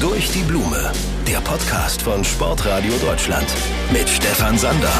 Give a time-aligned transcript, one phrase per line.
[0.00, 0.92] Durch die Blume,
[1.28, 3.46] der Podcast von Sportradio Deutschland
[3.92, 4.92] mit Stefan Sander.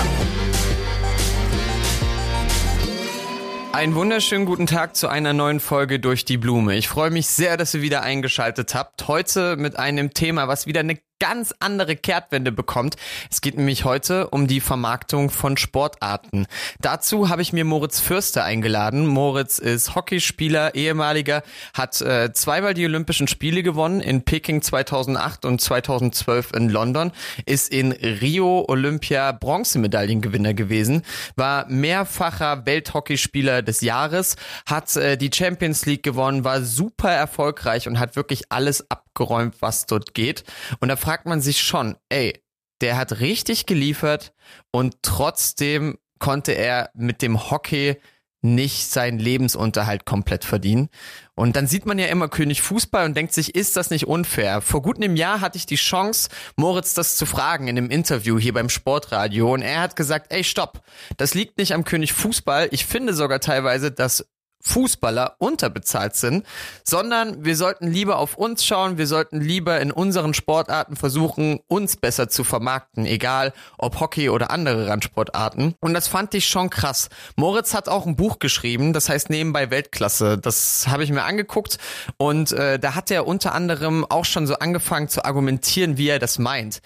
[3.72, 6.76] Einen wunderschönen guten Tag zu einer neuen Folge durch die Blume.
[6.76, 9.08] Ich freue mich sehr, dass ihr wieder eingeschaltet habt.
[9.08, 12.96] Heute mit einem Thema, was wieder eine ganz andere Kehrtwende bekommt.
[13.30, 16.46] Es geht nämlich heute um die Vermarktung von Sportarten.
[16.80, 19.06] Dazu habe ich mir Moritz Fürster eingeladen.
[19.06, 25.60] Moritz ist Hockeyspieler, ehemaliger, hat äh, zweimal die Olympischen Spiele gewonnen, in Peking 2008 und
[25.60, 27.12] 2012 in London,
[27.46, 31.02] ist in Rio Olympia Bronzemedaillengewinner gewesen,
[31.36, 34.34] war mehrfacher Welthockeyspieler des Jahres,
[34.66, 39.86] hat äh, die Champions League gewonnen, war super erfolgreich und hat wirklich alles abgeräumt, was
[39.86, 40.44] dort geht.
[40.80, 42.42] Und da fragt man sich schon, ey,
[42.80, 44.32] der hat richtig geliefert
[44.72, 47.96] und trotzdem konnte er mit dem Hockey
[48.44, 50.88] nicht seinen Lebensunterhalt komplett verdienen.
[51.36, 54.60] Und dann sieht man ja immer König Fußball und denkt sich, ist das nicht unfair?
[54.60, 58.40] Vor gut einem Jahr hatte ich die Chance, Moritz das zu fragen in einem Interview
[58.40, 60.82] hier beim Sportradio und er hat gesagt, ey, stopp,
[61.18, 62.68] das liegt nicht am König Fußball.
[62.72, 64.26] Ich finde sogar teilweise, dass
[64.62, 66.46] Fußballer unterbezahlt sind,
[66.84, 71.96] sondern wir sollten lieber auf uns schauen, wir sollten lieber in unseren Sportarten versuchen, uns
[71.96, 75.74] besser zu vermarkten, egal ob Hockey oder andere Randsportarten.
[75.80, 77.08] Und das fand ich schon krass.
[77.36, 80.38] Moritz hat auch ein Buch geschrieben, das heißt Nebenbei Weltklasse.
[80.38, 81.78] Das habe ich mir angeguckt
[82.16, 86.20] und äh, da hat er unter anderem auch schon so angefangen zu argumentieren, wie er
[86.20, 86.80] das meint.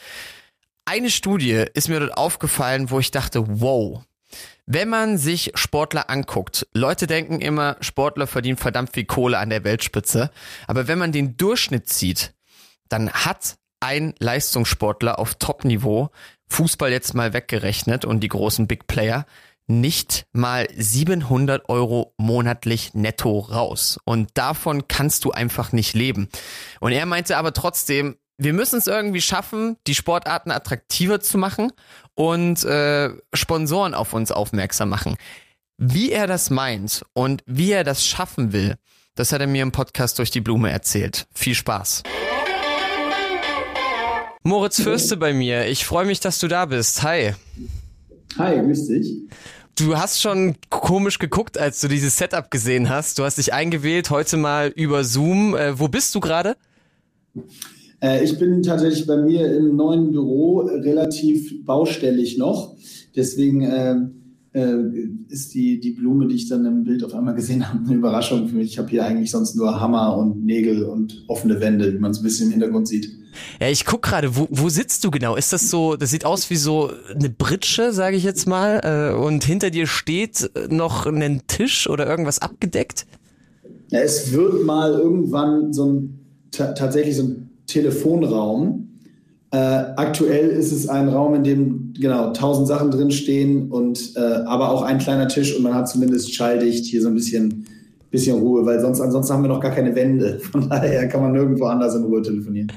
[0.87, 4.05] Eine Studie ist mir dort aufgefallen, wo ich dachte, wow,
[4.67, 9.65] wenn man sich Sportler anguckt, Leute denken immer, Sportler verdienen verdammt viel Kohle an der
[9.65, 10.31] Weltspitze.
[10.67, 12.35] Aber wenn man den Durchschnitt sieht,
[12.89, 16.11] dann hat ein Leistungssportler auf Top-Niveau,
[16.49, 19.27] Fußball jetzt mal weggerechnet und die großen Big Player,
[19.69, 23.99] nicht mal 700 Euro monatlich netto raus.
[24.05, 26.29] Und davon kannst du einfach nicht leben.
[26.81, 31.73] Und er meinte aber trotzdem, wir müssen es irgendwie schaffen, die Sportarten attraktiver zu machen
[32.15, 35.17] und äh, Sponsoren auf uns aufmerksam machen.
[35.79, 38.77] Wie er das meint und wie er das schaffen will,
[39.15, 41.27] das hat er mir im Podcast durch die Blume erzählt.
[41.35, 42.03] Viel Spaß.
[44.43, 45.67] Moritz Fürste bei mir.
[45.67, 47.03] Ich freue mich, dass du da bist.
[47.03, 47.35] Hi.
[48.39, 49.13] Hi, grüß dich.
[49.79, 53.19] Du hast schon komisch geguckt, als du dieses Setup gesehen hast.
[53.19, 55.57] Du hast dich eingewählt, heute mal über Zoom.
[55.57, 56.57] Äh, wo bist du gerade?
[58.01, 62.77] Äh, ich bin tatsächlich bei mir im neuen Büro relativ baustellig noch.
[63.15, 63.97] Deswegen äh,
[64.53, 67.95] äh, ist die, die Blume, die ich dann im Bild auf einmal gesehen habe, eine
[67.95, 68.73] Überraschung für mich.
[68.73, 72.19] Ich habe hier eigentlich sonst nur Hammer und Nägel und offene Wände, wie man es
[72.19, 73.11] ein bisschen im Hintergrund sieht.
[73.61, 75.37] Ja, ich guck gerade, wo, wo sitzt du genau?
[75.37, 79.15] Ist das so, das sieht aus wie so eine Britsche, sage ich jetzt mal, äh,
[79.15, 83.07] und hinter dir steht noch ein Tisch oder irgendwas abgedeckt?
[83.91, 86.21] Ja, es wird mal irgendwann so ein
[86.51, 88.89] tatsächlich so ein Telefonraum.
[89.53, 94.21] Äh, aktuell ist es ein Raum, in dem genau tausend Sachen drin stehen und äh,
[94.21, 97.67] aber auch ein kleiner Tisch und man hat zumindest schalldicht hier so ein bisschen
[98.17, 100.41] bisschen Ruhe, weil sonst ansonsten haben wir noch gar keine Wände.
[100.53, 102.73] Von daher kann man nirgendwo anders in Ruhe telefonieren.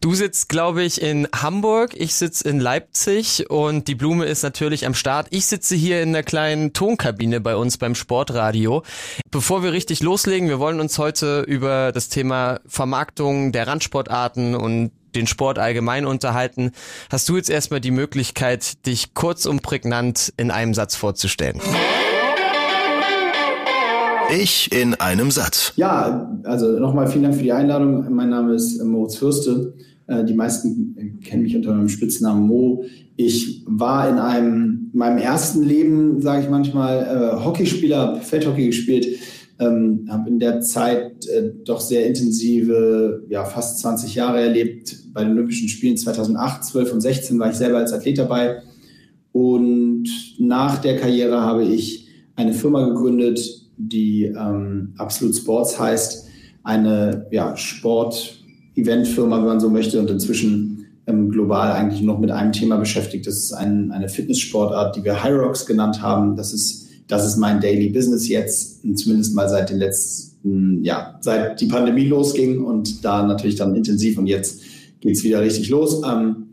[0.00, 4.86] Du sitzt, glaube ich, in Hamburg, ich sitze in Leipzig und die Blume ist natürlich
[4.86, 5.26] am Start.
[5.30, 8.82] Ich sitze hier in der kleinen Tonkabine bei uns beim Sportradio.
[9.30, 14.92] Bevor wir richtig loslegen, wir wollen uns heute über das Thema Vermarktung der Randsportarten und
[15.16, 16.72] den Sport allgemein unterhalten.
[17.10, 21.60] Hast du jetzt erstmal die Möglichkeit, dich kurz und prägnant in einem Satz vorzustellen?
[24.32, 25.72] Ich in einem Satz.
[25.76, 28.12] Ja, also nochmal vielen Dank für die Einladung.
[28.14, 29.74] Mein Name ist Moritz Fürste.
[30.06, 32.84] Äh, die meisten kennen mich unter meinem Spitznamen Mo.
[33.16, 39.06] Ich war in einem meinem ersten Leben, sage ich manchmal, äh, Hockeyspieler, Feldhockey gespielt.
[39.58, 44.96] Ähm, habe in der Zeit äh, doch sehr intensive, ja fast 20 Jahre erlebt.
[45.12, 48.62] Bei den Olympischen Spielen 2008, 12 und 16 war ich selber als Athlet dabei.
[49.32, 50.08] Und
[50.38, 56.26] nach der Karriere habe ich eine Firma gegründet, die ähm, Absolute Sports heißt,
[56.62, 62.52] eine ja, Sport-Event-Firma, wenn man so möchte, und inzwischen ähm, global eigentlich noch mit einem
[62.52, 63.26] Thema beschäftigt.
[63.26, 66.36] Das ist ein, eine Fitnesssportart, die wir Rocks genannt haben.
[66.36, 71.60] Das ist, das ist mein Daily Business jetzt, zumindest mal seit den letzten, ja, seit
[71.60, 74.62] die Pandemie losging und da natürlich dann intensiv und jetzt
[75.00, 76.00] geht es wieder richtig los.
[76.02, 76.48] Ähm,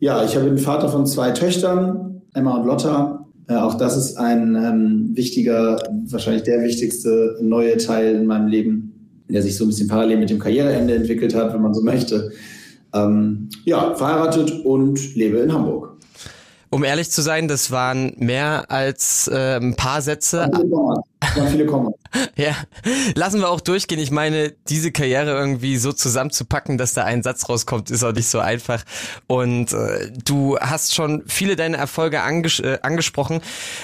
[0.00, 3.21] ja, ich habe einen Vater von zwei Töchtern, Emma und Lotta,
[3.56, 9.42] auch das ist ein ähm, wichtiger, wahrscheinlich der wichtigste neue Teil in meinem Leben, der
[9.42, 12.32] sich so ein bisschen parallel mit dem Karriereende entwickelt hat, wenn man so möchte.
[12.94, 15.96] Ähm, ja, verheiratet und lebe in Hamburg.
[16.70, 20.50] Um ehrlich zu sein, das waren mehr als äh, ein paar Sätze.
[21.36, 21.94] Waren viele Kommas.
[22.36, 22.56] Ja,
[23.14, 23.98] lassen wir auch durchgehen.
[23.98, 28.28] Ich meine, diese Karriere irgendwie so zusammenzupacken, dass da ein Satz rauskommt, ist auch nicht
[28.28, 28.84] so einfach.
[29.26, 33.40] Und äh, du hast schon viele deiner Erfolge anges äh, angesprochen.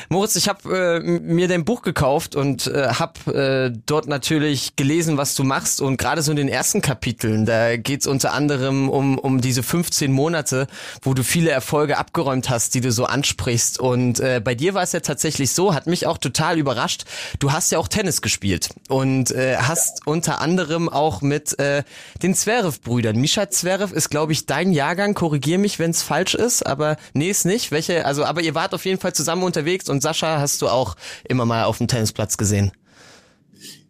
[0.09, 5.17] Moritz, ich habe äh, mir dein Buch gekauft und äh, habe äh, dort natürlich gelesen,
[5.17, 5.81] was du machst.
[5.81, 10.13] Und gerade so in den ersten Kapiteln, da geht's unter anderem um, um diese 15
[10.13, 10.67] Monate,
[11.03, 13.79] wo du viele Erfolge abgeräumt hast, die du so ansprichst.
[13.79, 17.05] Und äh, bei dir war es ja tatsächlich so, hat mich auch total überrascht.
[17.39, 20.13] Du hast ja auch Tennis gespielt und äh, hast ja.
[20.13, 21.83] unter anderem auch mit äh,
[22.23, 23.17] den Zverev-Brüdern.
[23.17, 25.15] Mischa Zverev ist, glaube ich, dein Jahrgang.
[25.15, 27.73] Korrigier mich, wenn es falsch ist, aber nee, ist nicht.
[27.73, 28.05] Welche?
[28.07, 30.97] Also, aber ihr wart auf jeden Fall zusammen unterwegs und Sascha hast du auch
[31.29, 32.73] immer mal auf dem Tennisplatz gesehen.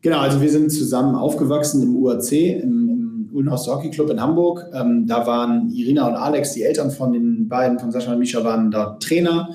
[0.01, 4.65] Genau, also wir sind zusammen aufgewachsen im UAC, im, im Ulnhaus Hockey Club in Hamburg.
[4.73, 8.45] Ähm, da waren Irina und Alex, die Eltern von den beiden, von Sascha und Mischa,
[8.45, 9.51] waren dort Trainer.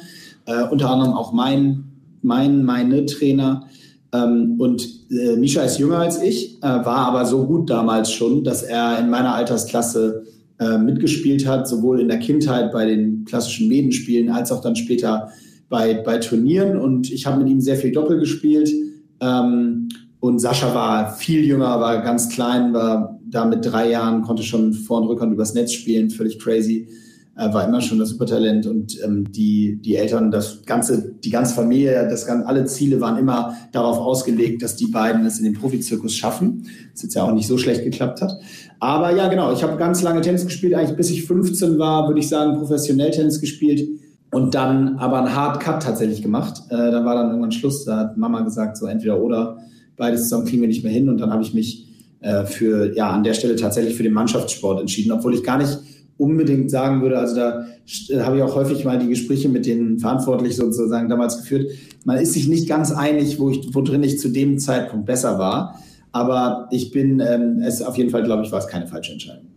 [0.45, 1.85] Äh, unter anderem auch mein,
[2.21, 3.67] mein, meine Trainer.
[4.13, 8.43] Ähm, und äh, Misha ist jünger als ich, äh, war aber so gut damals schon,
[8.43, 10.23] dass er in meiner Altersklasse
[10.59, 15.29] äh, mitgespielt hat, sowohl in der Kindheit bei den klassischen Medenspielen als auch dann später
[15.67, 16.77] bei, bei Turnieren.
[16.77, 18.71] Und ich habe mit ihm sehr viel Doppel gespielt.
[19.19, 19.89] Ähm,
[20.19, 24.73] und Sascha war viel jünger, war ganz klein, war da mit drei Jahren, konnte schon
[24.73, 26.87] Vor- und Rückhand übers Netz spielen, völlig crazy
[27.35, 31.55] äh, war immer schon das Supertalent und ähm, die, die Eltern, das ganze, die ganze
[31.55, 35.53] Familie, das ganze, alle Ziele waren immer darauf ausgelegt, dass die beiden es in den
[35.53, 36.67] Profizirkus schaffen.
[36.93, 38.37] Was jetzt ja auch nicht so schlecht geklappt hat.
[38.79, 42.19] Aber ja, genau, ich habe ganz lange Tennis gespielt, eigentlich bis ich 15 war, würde
[42.19, 43.87] ich sagen, professionell Tennis gespielt
[44.31, 46.61] und dann aber einen Hard Cut tatsächlich gemacht.
[46.69, 49.57] Äh, da war dann irgendwann Schluss, da hat Mama gesagt, so entweder oder,
[49.97, 51.87] beides zusammen kriegen wir nicht mehr hin und dann habe ich mich
[52.19, 55.79] äh, für, ja, an der Stelle tatsächlich für den Mannschaftssport entschieden, obwohl ich gar nicht
[56.17, 57.65] unbedingt sagen würde, also da
[58.09, 61.71] äh, habe ich auch häufig mal die Gespräche mit den Verantwortlichen sozusagen damals geführt.
[62.05, 65.39] Man ist sich nicht ganz einig, wo ich, wo drin ich zu dem Zeitpunkt besser
[65.39, 65.79] war.
[66.11, 69.47] Aber ich bin, ähm, es auf jeden Fall, glaube ich, war es keine falsche Entscheidung.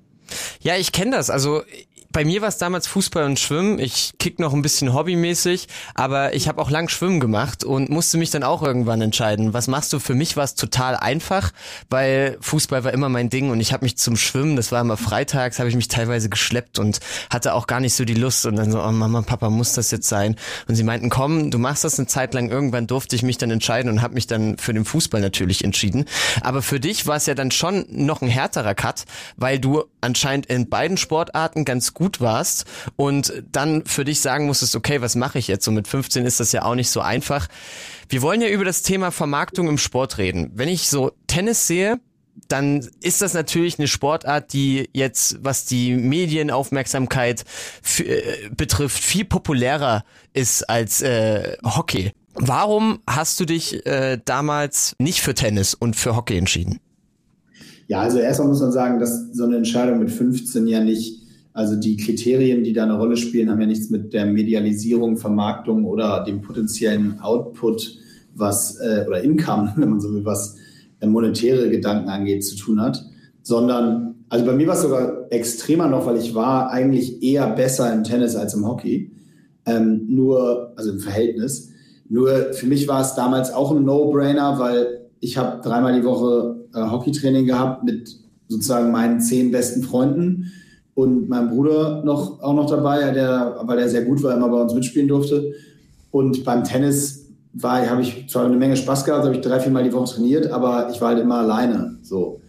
[0.60, 1.30] Ja, ich kenne das.
[1.30, 1.62] Also
[2.16, 3.78] bei mir war es damals Fußball und Schwimmen.
[3.78, 8.16] Ich kick noch ein bisschen hobbymäßig, aber ich habe auch lang Schwimmen gemacht und musste
[8.16, 9.98] mich dann auch irgendwann entscheiden, was machst du?
[9.98, 11.52] Für mich war es total einfach,
[11.90, 14.96] weil Fußball war immer mein Ding und ich habe mich zum Schwimmen, das war immer
[14.96, 18.56] freitags, habe ich mich teilweise geschleppt und hatte auch gar nicht so die Lust und
[18.56, 20.36] dann so, oh Mama, Papa, muss das jetzt sein?
[20.68, 22.48] Und sie meinten, komm, du machst das eine Zeit lang.
[22.48, 26.06] Irgendwann durfte ich mich dann entscheiden und habe mich dann für den Fußball natürlich entschieden.
[26.40, 29.04] Aber für dich war es ja dann schon noch ein härterer Cut,
[29.36, 32.64] weil du anscheinend in beiden Sportarten ganz gut warst
[32.96, 35.64] und dann für dich sagen musstest, okay, was mache ich jetzt?
[35.64, 37.48] So mit 15 ist das ja auch nicht so einfach.
[38.08, 40.52] Wir wollen ja über das Thema Vermarktung im Sport reden.
[40.54, 42.00] Wenn ich so Tennis sehe,
[42.48, 47.44] dann ist das natürlich eine Sportart, die jetzt, was die Medienaufmerksamkeit
[47.98, 52.12] äh, betrifft, viel populärer ist als äh, Hockey.
[52.34, 56.80] Warum hast du dich äh, damals nicht für Tennis und für Hockey entschieden?
[57.88, 61.22] Ja, also erstmal muss man sagen, dass so eine Entscheidung mit 15 ja nicht
[61.56, 65.86] also die Kriterien, die da eine Rolle spielen, haben ja nichts mit der Medialisierung, Vermarktung
[65.86, 67.98] oder dem potenziellen Output,
[68.34, 70.56] was äh, oder Income, wenn man so will, was
[71.00, 73.02] äh, monetäre Gedanken angeht, zu tun hat,
[73.40, 77.90] sondern also bei mir war es sogar extremer noch, weil ich war eigentlich eher besser
[77.90, 79.10] im Tennis als im Hockey.
[79.64, 81.70] Ähm, nur, also im Verhältnis.
[82.08, 86.55] Nur für mich war es damals auch ein No-Brainer, weil ich habe dreimal die Woche
[86.76, 88.16] äh, Hockeytraining gehabt mit
[88.48, 90.52] sozusagen meinen zehn besten Freunden
[90.94, 94.60] und mein Bruder noch, auch noch dabei, der, weil er sehr gut war, immer bei
[94.60, 95.52] uns mitspielen durfte.
[96.10, 99.72] Und beim Tennis war, habe ich zwar eine Menge Spaß gehabt, habe ich drei, vier
[99.72, 102.40] Mal die Woche trainiert, aber ich war halt immer alleine, so.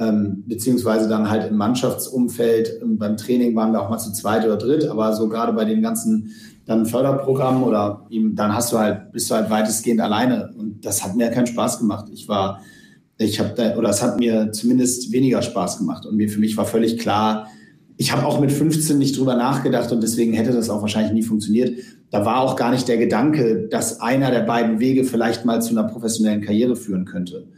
[0.00, 2.82] Ähm, beziehungsweise dann halt im Mannschaftsumfeld.
[2.82, 5.64] Ähm, beim Training waren wir auch mal zu zweit oder dritt, aber so gerade bei
[5.64, 6.30] den ganzen
[6.66, 10.52] dann Förderprogrammen oder ihm, dann hast du halt, bist du halt weitestgehend alleine.
[10.56, 12.06] Und das hat mir keinen Spaß gemacht.
[12.12, 12.60] Ich war,
[13.18, 16.06] ich habe da, oder es hat mir zumindest weniger Spaß gemacht.
[16.06, 17.48] Und mir für mich war völlig klar,
[17.96, 21.24] ich habe auch mit 15 nicht drüber nachgedacht und deswegen hätte das auch wahrscheinlich nie
[21.24, 21.76] funktioniert.
[22.10, 25.70] Da war auch gar nicht der Gedanke, dass einer der beiden Wege vielleicht mal zu
[25.70, 27.48] einer professionellen Karriere führen könnte.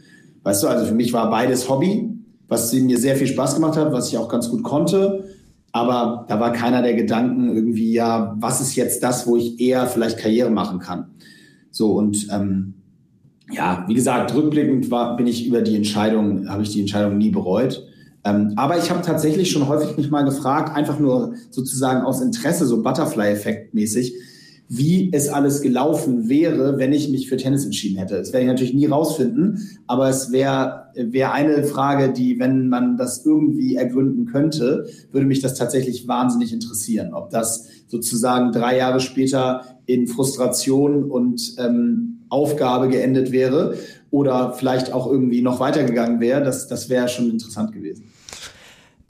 [0.41, 2.09] Weißt du, also für mich war beides Hobby,
[2.47, 5.25] was mir sehr viel Spaß gemacht hat, was ich auch ganz gut konnte.
[5.71, 9.85] Aber da war keiner der Gedanken irgendwie, ja, was ist jetzt das, wo ich eher
[9.85, 11.11] vielleicht Karriere machen kann?
[11.69, 12.73] So und ähm,
[13.49, 17.29] ja, wie gesagt, rückblickend war, bin ich über die Entscheidung, habe ich die Entscheidung nie
[17.29, 17.87] bereut.
[18.23, 22.65] Ähm, aber ich habe tatsächlich schon häufig mich mal gefragt, einfach nur sozusagen aus Interesse,
[22.65, 24.13] so Butterfly-Effekt mäßig,
[24.73, 28.15] wie es alles gelaufen wäre, wenn ich mich für Tennis entschieden hätte.
[28.15, 32.95] Das werde ich natürlich nie rausfinden, aber es wäre wär eine Frage, die, wenn man
[32.95, 37.13] das irgendwie ergründen könnte, würde mich das tatsächlich wahnsinnig interessieren.
[37.13, 43.77] Ob das sozusagen drei Jahre später in Frustration und ähm, Aufgabe geendet wäre
[44.09, 46.43] oder vielleicht auch irgendwie noch weitergegangen wäre.
[46.43, 48.10] Das, das wäre schon interessant gewesen.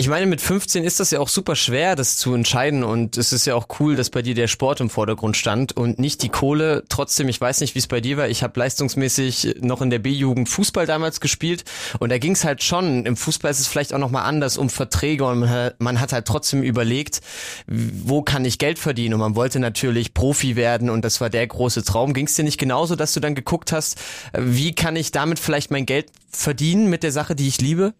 [0.01, 3.31] Ich meine, mit 15 ist das ja auch super schwer, das zu entscheiden und es
[3.31, 6.29] ist ja auch cool, dass bei dir der Sport im Vordergrund stand und nicht die
[6.29, 6.83] Kohle.
[6.89, 8.27] Trotzdem, ich weiß nicht, wie es bei dir war.
[8.27, 11.65] Ich habe leistungsmäßig noch in der B-Jugend Fußball damals gespielt
[11.99, 13.05] und da ging es halt schon.
[13.05, 16.63] Im Fußball ist es vielleicht auch nochmal anders um Verträge und man hat halt trotzdem
[16.63, 17.21] überlegt,
[17.67, 21.45] wo kann ich Geld verdienen und man wollte natürlich Profi werden und das war der
[21.45, 22.15] große Traum.
[22.15, 23.99] Ging es dir nicht genauso, dass du dann geguckt hast,
[24.35, 27.93] wie kann ich damit vielleicht mein Geld verdienen mit der Sache, die ich liebe?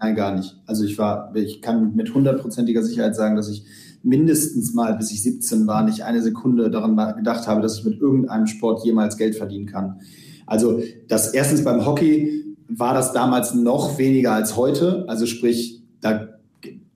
[0.00, 0.56] Nein, gar nicht.
[0.66, 3.64] Also ich war, ich kann mit hundertprozentiger Sicherheit sagen, dass ich
[4.02, 8.00] mindestens mal, bis ich 17 war, nicht eine Sekunde daran gedacht habe, dass ich mit
[8.00, 10.00] irgendeinem Sport jemals Geld verdienen kann.
[10.46, 15.04] Also das erstens beim Hockey war das damals noch weniger als heute.
[15.08, 16.28] Also sprich, da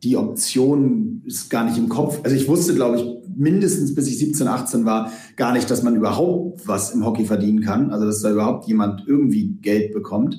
[0.03, 2.21] die Option ist gar nicht im Kopf.
[2.25, 3.05] Also ich wusste, glaube ich,
[3.37, 7.61] mindestens bis ich 17, 18 war, gar nicht, dass man überhaupt was im Hockey verdienen
[7.61, 7.91] kann.
[7.91, 10.39] Also dass da überhaupt jemand irgendwie Geld bekommt.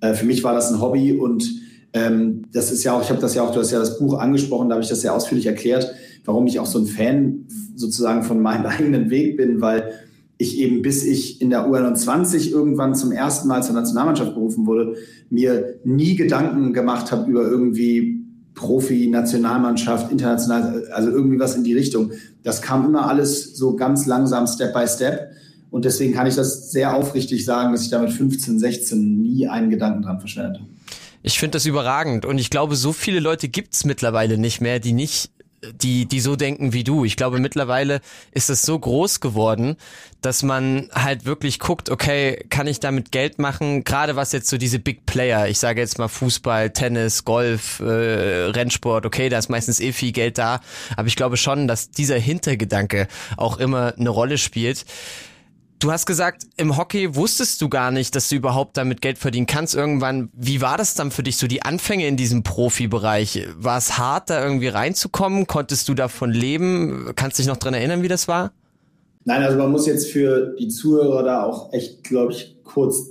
[0.00, 1.48] Äh, für mich war das ein Hobby und
[1.92, 4.18] ähm, das ist ja auch, ich habe das ja auch, du hast ja das Buch
[4.18, 5.90] angesprochen, da habe ich das sehr ausführlich erklärt,
[6.24, 9.92] warum ich auch so ein Fan sozusagen von meinem eigenen Weg bin, weil
[10.38, 14.94] ich eben bis ich in der U21 irgendwann zum ersten Mal zur Nationalmannschaft berufen wurde,
[15.30, 21.74] mir nie Gedanken gemacht habe über irgendwie Profi, Nationalmannschaft, international, also irgendwie was in die
[21.74, 22.12] Richtung.
[22.44, 25.30] Das kam immer alles so ganz langsam, Step by Step.
[25.70, 29.48] Und deswegen kann ich das sehr aufrichtig sagen, dass ich da mit 15, 16 nie
[29.48, 30.68] einen Gedanken dran verschwendet habe.
[31.22, 34.92] Ich finde das überragend und ich glaube, so viele Leute gibt's mittlerweile nicht mehr, die
[34.92, 35.30] nicht
[35.62, 37.04] die, die so denken wie du.
[37.04, 39.76] Ich glaube, mittlerweile ist es so groß geworden,
[40.20, 43.84] dass man halt wirklich guckt, okay, kann ich damit Geld machen?
[43.84, 47.84] Gerade was jetzt so diese Big Player, ich sage jetzt mal Fußball, Tennis, Golf, äh,
[47.84, 50.60] Rennsport, okay, da ist meistens eh viel Geld da.
[50.96, 54.84] Aber ich glaube schon, dass dieser Hintergedanke auch immer eine Rolle spielt.
[55.80, 59.46] Du hast gesagt, im Hockey wusstest du gar nicht, dass du überhaupt damit Geld verdienen
[59.46, 60.28] kannst irgendwann.
[60.32, 63.46] Wie war das dann für dich, so die Anfänge in diesem Profibereich?
[63.56, 65.46] War es hart, da irgendwie reinzukommen?
[65.46, 67.12] Konntest du davon leben?
[67.14, 68.52] Kannst dich noch dran erinnern, wie das war?
[69.24, 73.10] Nein, also man muss jetzt für die Zuhörer da auch echt, glaube ich, kurz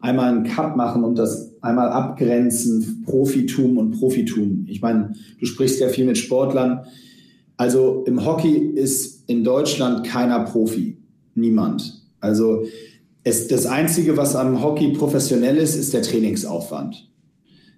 [0.00, 4.66] einmal einen Cut machen und das einmal abgrenzen, Profitum und Profitum.
[4.68, 6.86] Ich meine, du sprichst ja viel mit Sportlern.
[7.56, 10.98] Also im Hockey ist in Deutschland keiner Profi.
[11.34, 12.02] Niemand.
[12.20, 12.64] Also
[13.22, 17.10] es, das Einzige, was am Hockey professionell ist, ist der Trainingsaufwand.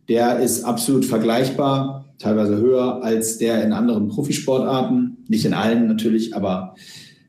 [0.09, 5.19] Der ist absolut vergleichbar, teilweise höher als der in anderen Profisportarten.
[5.29, 6.75] Nicht in allen natürlich, aber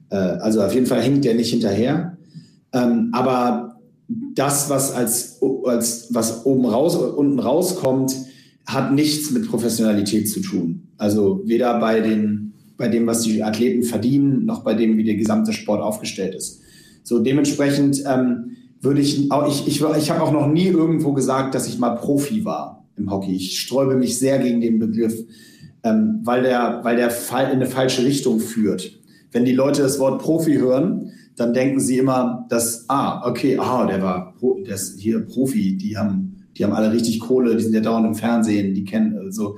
[0.09, 2.17] äh, also auf jeden Fall hängt der nicht hinterher.
[2.73, 3.79] Ähm, aber
[4.35, 8.15] das, was als, als was oben raus, unten rauskommt,
[8.65, 10.89] hat nichts mit Professionalität zu tun.
[10.97, 12.46] Also weder bei den
[12.77, 16.61] bei dem, was die Athleten verdienen, noch bei dem, wie der gesamte Sport aufgestellt ist.
[17.03, 21.55] So dementsprechend ähm, würde ich, auch, ich, ich, ich habe auch noch nie irgendwo gesagt,
[21.55, 23.35] dass ich mal Profi war im Hockey.
[23.35, 25.15] Ich sträube mich sehr gegen den Begriff,
[25.83, 28.99] ähm, weil der, weil der in eine falsche Richtung führt.
[29.31, 33.85] Wenn die Leute das Wort Profi hören, dann denken sie immer, dass, ah, okay, ah,
[33.85, 34.33] der war,
[34.65, 38.07] der ist hier Profi, die haben, die haben alle richtig Kohle, die sind ja dauernd
[38.07, 39.53] im Fernsehen, die kennen, so.
[39.53, 39.57] Also,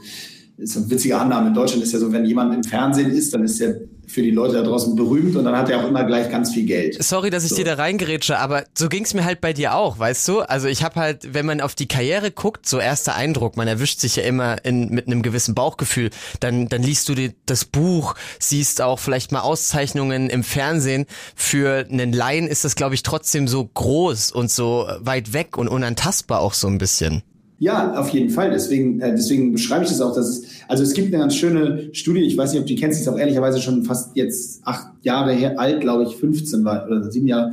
[0.59, 1.47] ist eine witzige Annahme.
[1.47, 3.75] In Deutschland ist ja so, wenn jemand im Fernsehen ist, dann ist er
[4.07, 6.65] für die Leute da draußen berühmt und dann hat er auch immer gleich ganz viel
[6.65, 7.01] Geld.
[7.01, 7.57] Sorry, dass ich so.
[7.57, 10.39] dir da reingerätsche, aber so ging's mir halt bei dir auch, weißt du?
[10.39, 13.99] Also ich habe halt, wenn man auf die Karriere guckt, so erster Eindruck, man erwischt
[13.99, 18.15] sich ja immer in, mit einem gewissen Bauchgefühl, dann, dann liest du dir das Buch,
[18.39, 21.05] siehst auch vielleicht mal Auszeichnungen im Fernsehen.
[21.35, 25.67] Für einen Laien ist das, glaube ich, trotzdem so groß und so weit weg und
[25.67, 27.21] unantastbar auch so ein bisschen.
[27.59, 28.51] Ja, auf jeden Fall.
[28.51, 30.15] Deswegen, äh, deswegen beschreibe ich das auch.
[30.15, 32.79] Dass es, also es gibt eine ganz schöne Studie, ich weiß nicht, ob du die
[32.79, 36.63] kennst, die ist auch ehrlicherweise schon fast jetzt acht Jahre her, alt, glaube ich, 15
[36.63, 37.51] war, oder sieben Jahre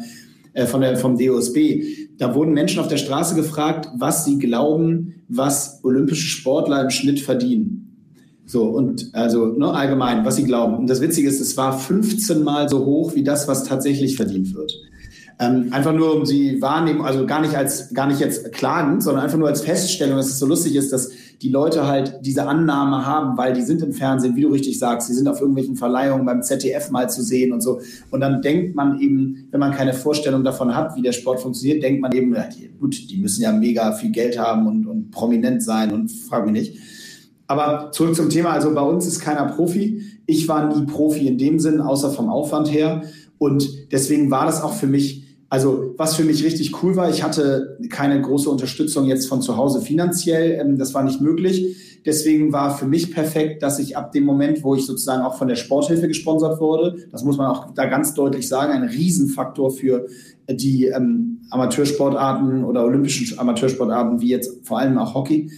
[0.52, 1.82] äh, von der, vom DOSB.
[2.18, 7.18] Da wurden Menschen auf der Straße gefragt, was sie glauben, was olympische Sportler im Schnitt
[7.18, 7.82] verdienen.
[8.46, 10.76] So, und also ne, allgemein, was sie glauben.
[10.76, 14.54] Und das Witzige ist, es war 15 Mal so hoch wie das, was tatsächlich verdient
[14.54, 14.72] wird.
[15.38, 19.22] Ähm, einfach nur um sie wahrnehmen, also gar nicht als, gar nicht jetzt klagend, sondern
[19.22, 21.10] einfach nur als Feststellung, dass es so lustig ist, dass
[21.42, 25.10] die Leute halt diese Annahme haben, weil die sind im Fernsehen, wie du richtig sagst,
[25.10, 27.80] die sind auf irgendwelchen Verleihungen beim ZDF mal zu sehen und so.
[28.10, 31.82] Und dann denkt man eben, wenn man keine Vorstellung davon hat, wie der Sport funktioniert,
[31.82, 32.48] denkt man eben, ja,
[32.80, 36.52] gut, die müssen ja mega viel Geld haben und, und prominent sein und frag mich
[36.52, 36.78] nicht.
[37.46, 38.50] Aber zurück zum Thema.
[38.50, 40.02] Also bei uns ist keiner Profi.
[40.24, 43.02] Ich war nie Profi in dem Sinn, außer vom Aufwand her.
[43.38, 47.22] Und deswegen war das auch für mich also was für mich richtig cool war, ich
[47.22, 51.76] hatte keine große Unterstützung jetzt von zu Hause finanziell, ähm, das war nicht möglich.
[52.04, 55.48] Deswegen war für mich perfekt, dass ich ab dem Moment, wo ich sozusagen auch von
[55.48, 60.06] der Sporthilfe gesponsert wurde, das muss man auch da ganz deutlich sagen, ein Riesenfaktor für
[60.48, 65.50] die ähm, Amateursportarten oder olympischen Amateursportarten, wie jetzt vor allem auch Hockey.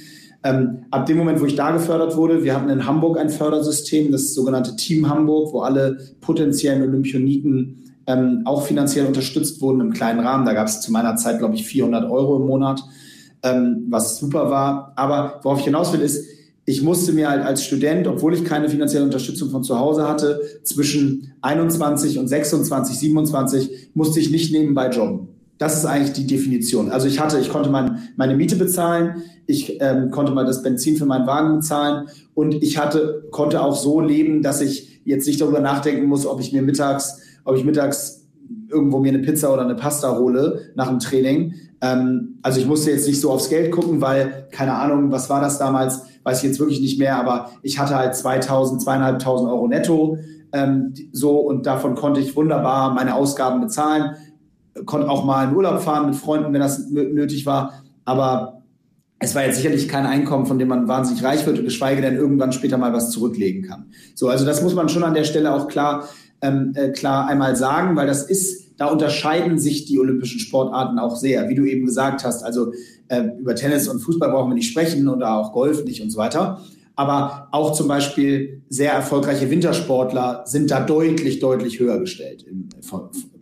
[0.44, 4.12] Ähm, ab dem Moment, wo ich da gefördert wurde, wir hatten in Hamburg ein Fördersystem,
[4.12, 10.20] das sogenannte Team Hamburg, wo alle potenziellen Olympioniken ähm, auch finanziell unterstützt wurden im kleinen
[10.20, 10.46] Rahmen.
[10.46, 12.82] Da gab es zu meiner Zeit, glaube ich, 400 Euro im Monat,
[13.42, 14.94] ähm, was super war.
[14.96, 16.24] Aber worauf ich hinaus will, ist,
[16.64, 20.40] ich musste mir halt als Student, obwohl ich keine finanzielle Unterstützung von zu Hause hatte,
[20.64, 25.28] zwischen 21 und 26, 27, musste ich nicht nebenbei jobben.
[25.58, 26.90] Das ist eigentlich die Definition.
[26.90, 30.96] Also ich hatte, ich konnte mein, meine Miete bezahlen, ich ähm, konnte mal das Benzin
[30.96, 35.40] für meinen Wagen bezahlen und ich hatte, konnte auch so leben, dass ich jetzt nicht
[35.40, 38.26] darüber nachdenken muss, ob ich mir mittags, ob ich mittags
[38.68, 41.54] irgendwo mir eine Pizza oder eine Pasta hole nach dem Training.
[41.80, 45.40] Ähm, also ich musste jetzt nicht so aufs Geld gucken, weil, keine Ahnung, was war
[45.40, 49.66] das damals, weiß ich jetzt wirklich nicht mehr, aber ich hatte halt 2000, zweieinhalbtausend Euro
[49.66, 50.18] netto,
[50.52, 54.14] ähm, so und davon konnte ich wunderbar meine Ausgaben bezahlen
[54.84, 57.84] konnte auch mal in Urlaub fahren mit Freunden, wenn das nötig war.
[58.04, 58.62] Aber
[59.18, 62.52] es war jetzt sicherlich kein Einkommen, von dem man wahnsinnig reich wird, geschweige denn irgendwann
[62.52, 63.86] später mal was zurücklegen kann.
[64.14, 66.08] So, also das muss man schon an der Stelle auch klar,
[66.42, 71.16] ähm, äh, klar einmal sagen, weil das ist, da unterscheiden sich die olympischen Sportarten auch
[71.16, 72.42] sehr, wie du eben gesagt hast.
[72.44, 72.72] Also
[73.08, 76.18] äh, über Tennis und Fußball brauchen wir nicht sprechen oder auch Golf nicht und so
[76.18, 76.60] weiter.
[76.94, 82.68] Aber auch zum Beispiel sehr erfolgreiche Wintersportler sind da deutlich, deutlich höher gestellt im,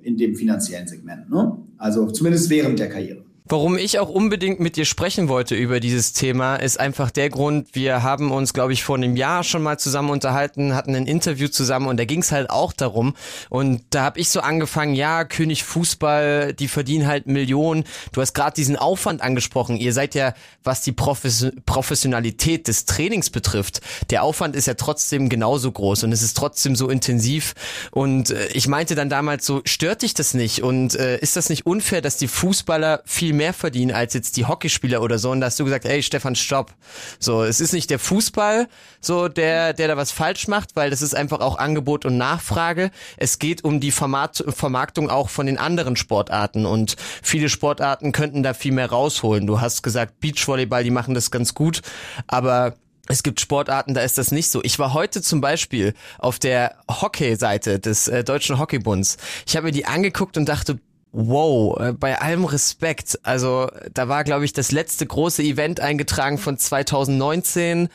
[0.03, 1.31] in dem finanziellen Segment.
[1.31, 1.57] Ne?
[1.79, 3.25] Also zumindest während der Karriere.
[3.49, 7.69] Warum ich auch unbedingt mit dir sprechen wollte über dieses Thema, ist einfach der Grund,
[7.75, 11.47] wir haben uns, glaube ich, vor einem Jahr schon mal zusammen unterhalten, hatten ein Interview
[11.47, 13.15] zusammen und da ging es halt auch darum.
[13.49, 17.85] Und da habe ich so angefangen, ja, König Fußball, die verdienen halt Millionen.
[18.11, 19.76] Du hast gerade diesen Aufwand angesprochen.
[19.76, 20.35] Ihr seid ja,
[20.65, 26.11] was die Profes Professionalität des Trainings betrifft, der Aufwand ist ja trotzdem genauso groß und
[26.11, 27.55] es ist trotzdem so intensiv.
[27.93, 30.65] Und äh, ich meinte dann damals so, stört dich das nicht?
[30.65, 34.47] Und äh, ist das nicht unfair, dass die Fußballer viel mehr verdienen als jetzt die
[34.47, 35.31] Hockeyspieler oder so.
[35.31, 36.75] Und da hast du gesagt, ey Stefan, stopp.
[37.19, 38.69] So, es ist nicht der Fußball,
[39.00, 42.91] so der, der da was falsch macht, weil das ist einfach auch Angebot und Nachfrage.
[43.17, 48.43] Es geht um die Vermarkt Vermarktung auch von den anderen Sportarten und viele Sportarten könnten
[48.43, 49.47] da viel mehr rausholen.
[49.47, 51.82] Du hast gesagt, Beachvolleyball, die machen das ganz gut,
[52.26, 52.75] aber
[53.08, 54.63] es gibt Sportarten, da ist das nicht so.
[54.65, 59.17] Ich war heute zum Beispiel auf der Hockey-Seite des äh, Deutschen Hockeybunds.
[59.47, 60.78] Ich habe mir die angeguckt und dachte,
[61.19, 63.19] Wow, äh, bei allem Respekt.
[63.23, 67.89] Also da war, glaube ich, das letzte große Event eingetragen von 2019.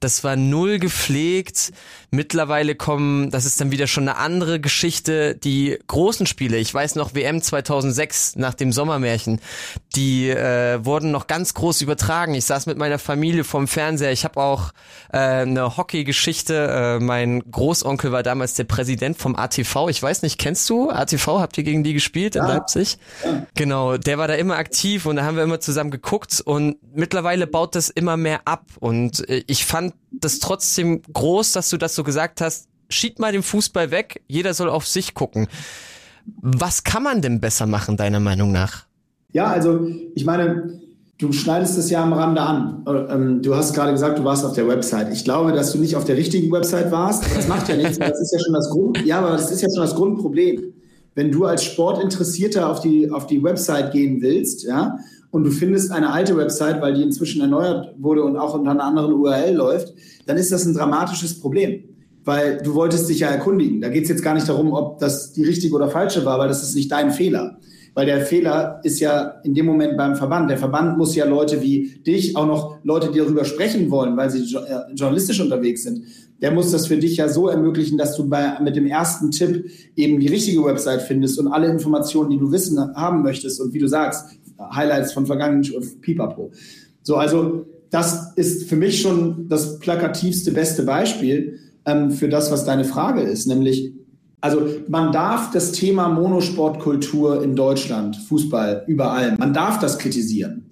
[0.00, 1.72] Das war null gepflegt.
[2.14, 6.58] Mittlerweile kommen, das ist dann wieder schon eine andere Geschichte, die großen Spiele.
[6.58, 9.40] Ich weiß noch, WM 2006 nach dem Sommermärchen,
[9.96, 12.34] die äh, wurden noch ganz groß übertragen.
[12.34, 14.12] Ich saß mit meiner Familie vorm Fernseher.
[14.12, 14.70] Ich habe auch
[15.12, 16.98] äh, eine Hockey-Geschichte.
[17.00, 19.88] Äh, mein Großonkel war damals der Präsident vom ATV.
[19.88, 21.40] Ich weiß nicht, kennst du ATV?
[21.40, 22.48] Habt ihr gegen die gespielt in ja.
[22.48, 22.98] Leipzig?
[23.24, 23.44] Ja.
[23.56, 27.48] Genau, der war da immer aktiv und da haben wir immer zusammen geguckt und mittlerweile
[27.48, 29.94] baut das immer mehr ab und äh, ich fand
[30.24, 34.54] das trotzdem groß, dass du das so gesagt hast, schieb mal den Fußball weg, jeder
[34.54, 35.48] soll auf sich gucken.
[36.40, 38.86] Was kann man denn besser machen, deiner Meinung nach?
[39.32, 40.80] Ja, also ich meine,
[41.18, 42.84] du schneidest es ja am Rande an.
[42.86, 45.12] Ähm, du hast gerade gesagt, du warst auf der Website.
[45.12, 47.98] Ich glaube, dass du nicht auf der richtigen Website warst, das macht ja nichts.
[47.98, 50.72] Das ist ja schon das Grund, ja, aber das ist ja schon das Grundproblem.
[51.14, 54.98] Wenn du als Sportinteressierter auf die, auf die Website gehen willst, ja,
[55.34, 58.84] und du findest eine alte Website, weil die inzwischen erneuert wurde und auch unter einer
[58.84, 59.92] anderen URL läuft,
[60.26, 61.82] dann ist das ein dramatisches Problem.
[62.24, 63.80] Weil du wolltest dich ja erkundigen.
[63.80, 66.46] Da geht es jetzt gar nicht darum, ob das die richtige oder falsche war, weil
[66.46, 67.58] das ist nicht dein Fehler.
[67.94, 70.50] Weil der Fehler ist ja in dem Moment beim Verband.
[70.50, 74.30] Der Verband muss ja Leute wie dich, auch noch Leute, die darüber sprechen wollen, weil
[74.30, 76.04] sie äh, journalistisch unterwegs sind,
[76.42, 79.68] der muss das für dich ja so ermöglichen, dass du bei, mit dem ersten Tipp
[79.96, 83.78] eben die richtige Website findest und alle Informationen, die du wissen haben möchtest und wie
[83.78, 84.26] du sagst,
[84.58, 86.52] Highlights von vergangenen und Pipapo.
[87.02, 92.64] So, also das ist für mich schon das plakativste, beste Beispiel ähm, für das, was
[92.64, 93.92] deine Frage ist, nämlich
[94.40, 100.66] also man darf das Thema Monosportkultur in Deutschland, Fußball, überall, man darf das kritisieren.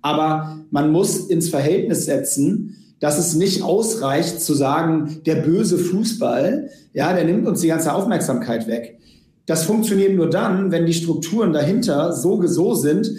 [0.00, 6.70] Aber man muss ins Verhältnis setzen, dass es nicht ausreicht zu sagen, der böse Fußball,
[6.94, 8.98] ja, der nimmt uns die ganze Aufmerksamkeit weg.
[9.48, 13.10] Das funktioniert nur dann, wenn die Strukturen dahinter so, so sind,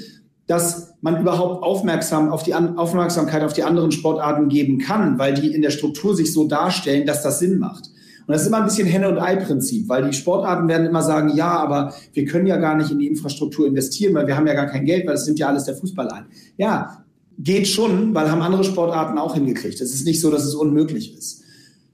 [0.46, 5.56] dass man überhaupt aufmerksam auf die Aufmerksamkeit auf die anderen Sportarten geben kann, weil die
[5.56, 7.88] in der Struktur sich so darstellen, dass das Sinn macht.
[8.28, 11.36] Und das ist immer ein bisschen Henne- und Ei-Prinzip, weil die Sportarten werden immer sagen,
[11.36, 14.54] ja, aber wir können ja gar nicht in die Infrastruktur investieren, weil wir haben ja
[14.54, 16.26] gar kein Geld, weil das nimmt ja alles der Fußball ein.
[16.58, 17.06] Ja,
[17.40, 19.82] geht schon, weil haben andere Sportarten auch hingekriegt.
[19.82, 21.42] Es ist nicht so, dass es unmöglich ist.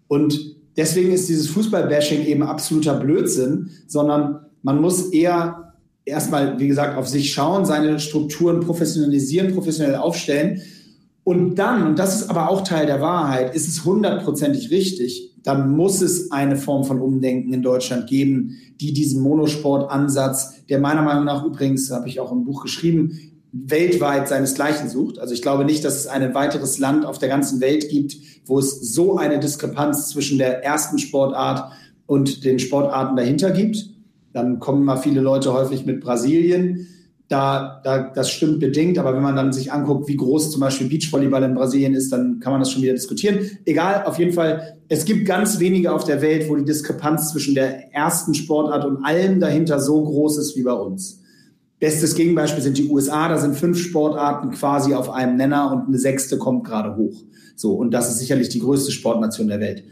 [0.09, 5.73] Und deswegen ist dieses Fußball-Bashing eben absoluter Blödsinn, sondern man muss eher
[6.05, 10.61] erstmal, wie gesagt, auf sich schauen, seine Strukturen professionalisieren, professionell aufstellen.
[11.23, 15.75] Und dann, und das ist aber auch Teil der Wahrheit, ist es hundertprozentig richtig, dann
[15.75, 21.25] muss es eine Form von Umdenken in Deutschland geben, die diesen Monosport-Ansatz, der meiner Meinung
[21.25, 25.17] nach übrigens, habe ich auch im Buch geschrieben, weltweit seinesgleichen sucht.
[25.17, 28.59] Also ich glaube nicht, dass es ein weiteres Land auf der ganzen Welt gibt, wo
[28.59, 31.71] es so eine Diskrepanz zwischen der ersten Sportart
[32.05, 33.89] und den Sportarten dahinter gibt.
[34.33, 36.87] Dann kommen mal viele Leute häufig mit Brasilien.
[37.29, 40.89] Da, da, das stimmt bedingt, aber wenn man dann sich anguckt, wie groß zum Beispiel
[40.89, 43.39] Beachvolleyball in Brasilien ist, dann kann man das schon wieder diskutieren.
[43.65, 47.55] Egal, auf jeden Fall, es gibt ganz wenige auf der Welt, wo die Diskrepanz zwischen
[47.55, 51.23] der ersten Sportart und allem dahinter so groß ist wie bei uns.
[51.79, 55.97] Bestes Gegenbeispiel sind die USA, da sind fünf Sportarten quasi auf einem Nenner und eine
[55.97, 57.23] sechste kommt gerade hoch.
[57.55, 59.83] So, und das ist sicherlich die größte Sportnation der Welt.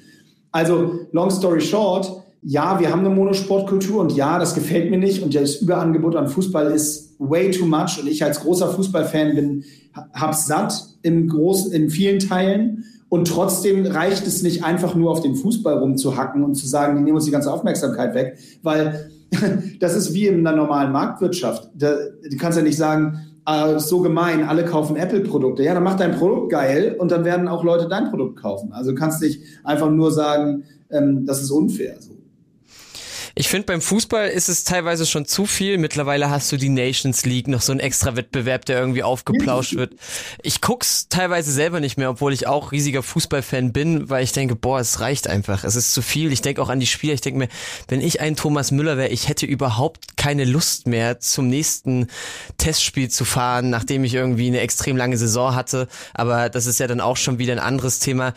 [0.52, 5.24] Also, long story short, ja, wir haben eine Monosportkultur und ja, das gefällt mir nicht
[5.24, 9.64] und das Überangebot an Fußball ist way too much und ich als großer Fußballfan bin,
[10.14, 15.22] hab's satt im großen, in vielen Teilen und trotzdem reicht es nicht einfach nur auf
[15.22, 19.12] den Fußball rumzuhacken und zu sagen, die nehmen uns die ganze Aufmerksamkeit weg, weil
[19.80, 21.70] das ist wie in einer normalen Marktwirtschaft.
[21.76, 21.96] Da,
[22.30, 25.64] du kannst ja nicht sagen, äh, so gemein, alle kaufen Apple-Produkte.
[25.64, 28.72] Ja, dann mach dein Produkt geil und dann werden auch Leute dein Produkt kaufen.
[28.74, 31.96] Also du kannst nicht einfach nur sagen, ähm, das ist unfair.
[32.00, 32.12] So.
[33.36, 35.80] Ich finde, beim Fußball ist es teilweise schon zu viel.
[35.80, 39.94] Mittlerweile hast du die Nations League, noch so ein extra Wettbewerb, der irgendwie aufgeplauscht wird.
[40.44, 44.56] Ich guck's teilweise selber nicht mehr, obwohl ich auch riesiger Fußballfan bin, weil ich denke,
[44.56, 45.64] boah, es reicht einfach.
[45.64, 46.32] Es ist zu viel.
[46.32, 47.14] Ich denke auch an die Spieler.
[47.14, 47.50] Ich denke mir,
[47.88, 52.08] wenn ich ein Thomas Müller wäre, ich hätte überhaupt keine Lust mehr, zum nächsten
[52.60, 55.88] Testspiel zu fahren, nachdem ich irgendwie eine extrem lange Saison hatte.
[56.14, 58.36] Aber das ist ja dann auch schon wieder ein anderes Thema.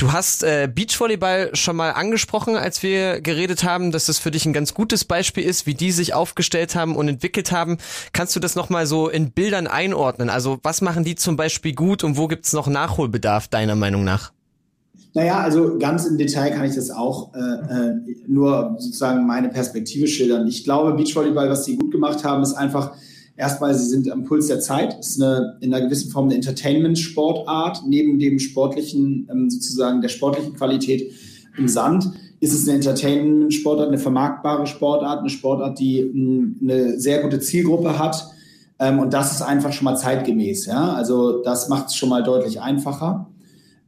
[0.00, 4.46] Du hast äh, Beachvolleyball schon mal angesprochen, als wir geredet haben, dass das für dich
[4.46, 7.76] ein ganz gutes Beispiel ist, wie die sich aufgestellt haben und entwickelt haben.
[8.14, 10.30] Kannst du das nochmal so in Bildern einordnen?
[10.30, 14.32] Also was machen die zum Beispiel gut und wo gibt's noch Nachholbedarf deiner Meinung nach?
[15.12, 20.06] Naja, also ganz im Detail kann ich das auch äh, äh, nur sozusagen meine Perspektive
[20.06, 20.46] schildern.
[20.46, 22.94] Ich glaube, Beachvolleyball, was sie gut gemacht haben, ist einfach,
[23.40, 25.00] Erstmal, sie sind am Puls der Zeit.
[25.00, 27.84] Ist eine, in einer gewissen Form eine Entertainment-Sportart.
[27.86, 31.10] Neben dem sportlichen, ähm, sozusagen der sportlichen Qualität
[31.56, 37.22] im Sand ist es eine Entertainment-Sportart, eine vermarktbare Sportart, eine Sportart, die ähm, eine sehr
[37.22, 38.28] gute Zielgruppe hat.
[38.78, 40.66] Ähm, und das ist einfach schon mal zeitgemäß.
[40.66, 40.92] Ja?
[40.92, 43.26] Also das macht es schon mal deutlich einfacher.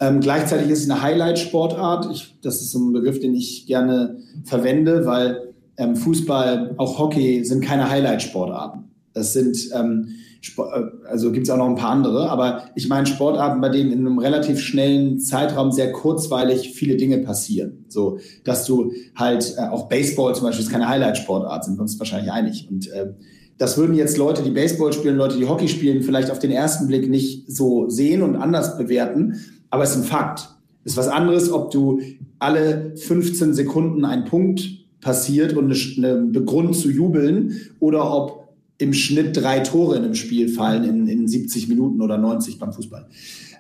[0.01, 2.09] Ähm, gleichzeitig ist es eine Highlight-Sportart.
[2.41, 7.91] das ist ein Begriff, den ich gerne verwende, weil ähm, Fußball, auch Hockey sind keine
[7.91, 8.82] Highlight-Sportarten.
[9.14, 10.09] Das sind, ähm,
[10.57, 10.62] äh,
[11.09, 14.01] also gibt es auch noch ein paar andere, aber ich meine Sportarten, bei denen in
[14.01, 17.85] einem relativ schnellen Zeitraum sehr kurzweilig viele Dinge passieren.
[17.88, 21.98] So, dass du halt, äh, auch Baseball zum Beispiel ist keine Highlight-Sportart, sind wir uns
[21.98, 22.68] wahrscheinlich einig.
[22.70, 23.12] Und äh,
[23.59, 26.87] das würden jetzt Leute, die Baseball spielen, Leute, die Hockey spielen, vielleicht auf den ersten
[26.87, 29.37] Blick nicht so sehen und anders bewerten,
[29.70, 30.48] aber es ist ein Fakt.
[30.85, 32.01] Es ist was anderes, ob du
[32.40, 38.42] alle 15 Sekunden ein Punkt passiert und eine, eine Grund zu jubeln oder ob
[38.83, 42.73] im Schnitt drei Tore in einem Spiel fallen in, in 70 Minuten oder 90 beim
[42.73, 43.07] Fußball.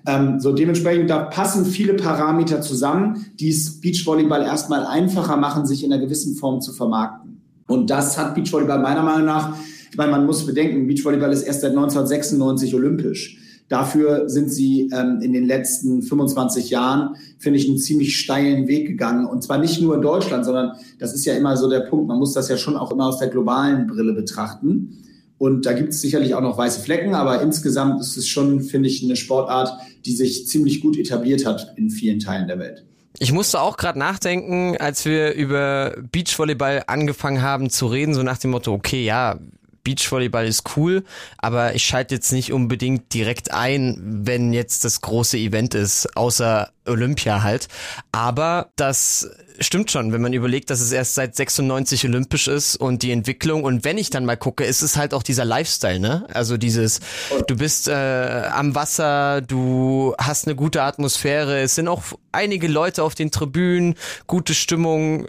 [0.04, 5.84] Ähm, so dementsprechend, da passen viele Parameter zusammen, die es Beachvolleyball erstmal einfacher machen, sich
[5.84, 7.40] in einer gewissen Form zu vermarkten.
[7.68, 9.56] Und das hat Beachvolleyball meiner Meinung nach,
[9.90, 13.38] ich meine, man muss bedenken, Beachvolleyball ist erst seit 1996 olympisch.
[13.68, 18.86] Dafür sind sie ähm, in den letzten 25 Jahren, finde ich, einen ziemlich steilen Weg
[18.86, 19.24] gegangen.
[19.24, 22.18] Und zwar nicht nur in Deutschland, sondern das ist ja immer so der Punkt, man
[22.18, 24.98] muss das ja schon auch immer aus der globalen Brille betrachten.
[25.42, 28.88] Und da gibt es sicherlich auch noch weiße Flecken, aber insgesamt ist es schon, finde
[28.88, 29.72] ich, eine Sportart,
[30.04, 32.84] die sich ziemlich gut etabliert hat in vielen Teilen der Welt.
[33.18, 38.38] Ich musste auch gerade nachdenken, als wir über Beachvolleyball angefangen haben zu reden, so nach
[38.38, 39.40] dem Motto, okay, ja,
[39.82, 41.02] Beachvolleyball ist cool,
[41.38, 46.70] aber ich schalte jetzt nicht unbedingt direkt ein, wenn jetzt das große Event ist, außer
[46.86, 47.66] Olympia halt.
[48.12, 49.28] Aber das
[49.60, 53.64] stimmt schon, wenn man überlegt, dass es erst seit 96 olympisch ist und die Entwicklung
[53.64, 56.26] und wenn ich dann mal gucke, ist es halt auch dieser Lifestyle, ne?
[56.32, 57.00] Also dieses,
[57.46, 63.02] du bist äh, am Wasser, du hast eine gute Atmosphäre, es sind auch einige Leute
[63.02, 63.94] auf den Tribünen,
[64.26, 65.26] gute Stimmung.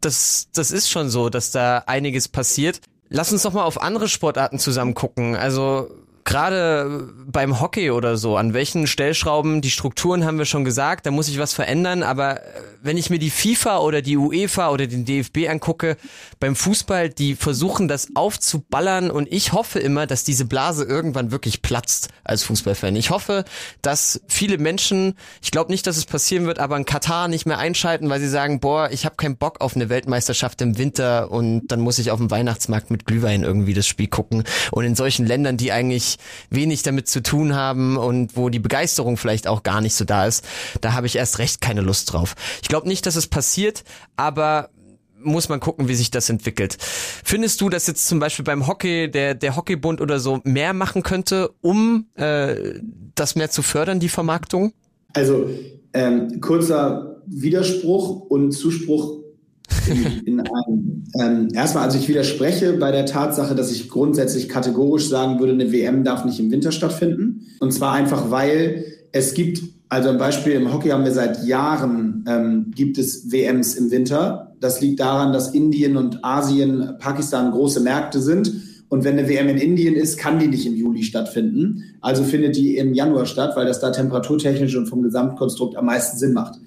[0.00, 2.80] Das, das ist schon so, dass da einiges passiert.
[3.08, 5.36] Lass uns doch mal auf andere Sportarten zusammen gucken.
[5.36, 5.90] Also
[6.24, 11.10] gerade beim Hockey oder so, an welchen Stellschrauben, die Strukturen haben wir schon gesagt, da
[11.10, 12.44] muss ich was verändern, aber äh,
[12.82, 15.96] wenn ich mir die FIFA oder die UEFA oder den DFB angucke,
[16.40, 21.62] beim Fußball, die versuchen das aufzuballern und ich hoffe immer, dass diese Blase irgendwann wirklich
[21.62, 22.96] platzt als Fußballfan.
[22.96, 23.44] Ich hoffe,
[23.82, 27.58] dass viele Menschen, ich glaube nicht, dass es passieren wird, aber in Katar nicht mehr
[27.58, 31.68] einschalten, weil sie sagen, boah, ich habe keinen Bock auf eine Weltmeisterschaft im Winter und
[31.68, 34.44] dann muss ich auf dem Weihnachtsmarkt mit Glühwein irgendwie das Spiel gucken.
[34.70, 36.11] Und in solchen Ländern, die eigentlich
[36.50, 40.26] wenig damit zu tun haben und wo die Begeisterung vielleicht auch gar nicht so da
[40.26, 40.44] ist,
[40.80, 42.34] da habe ich erst recht keine Lust drauf.
[42.62, 43.84] Ich glaube nicht, dass es passiert,
[44.16, 44.70] aber
[45.24, 46.76] muss man gucken, wie sich das entwickelt.
[46.80, 51.02] Findest du, dass jetzt zum Beispiel beim Hockey der, der Hockeybund oder so mehr machen
[51.02, 52.80] könnte, um äh,
[53.14, 54.72] das mehr zu fördern, die Vermarktung?
[55.12, 55.48] Also
[55.92, 59.20] ähm, kurzer Widerspruch und Zuspruch
[59.86, 65.08] in, in einem, ähm, erstmal, also ich widerspreche bei der Tatsache, dass ich grundsätzlich kategorisch
[65.08, 67.46] sagen würde, eine WM darf nicht im Winter stattfinden.
[67.60, 72.24] Und zwar einfach, weil es gibt, also ein Beispiel im Hockey haben wir seit Jahren,
[72.26, 74.54] ähm, gibt es WMs im Winter.
[74.60, 78.52] Das liegt daran, dass Indien und Asien, Pakistan große Märkte sind.
[78.88, 81.84] Und wenn eine WM in Indien ist, kann die nicht im Juli stattfinden.
[82.00, 86.18] Also findet die im Januar statt, weil das da temperaturtechnisch und vom Gesamtkonstrukt am meisten
[86.18, 86.58] Sinn macht.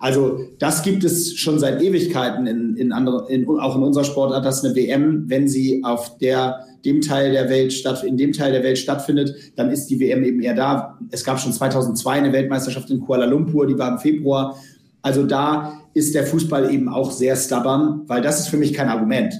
[0.00, 4.44] Also das gibt es schon seit Ewigkeiten in, in andere, in, auch in unserer Sportart,
[4.46, 8.52] dass eine WM, wenn sie auf der dem Teil der Welt statt, in dem Teil
[8.52, 10.98] der Welt stattfindet, dann ist die WM eben eher da.
[11.10, 14.56] Es gab schon 2002 eine Weltmeisterschaft in Kuala Lumpur, die war im Februar.
[15.02, 18.88] Also da ist der Fußball eben auch sehr stubborn, weil das ist für mich kein
[18.88, 19.34] Argument.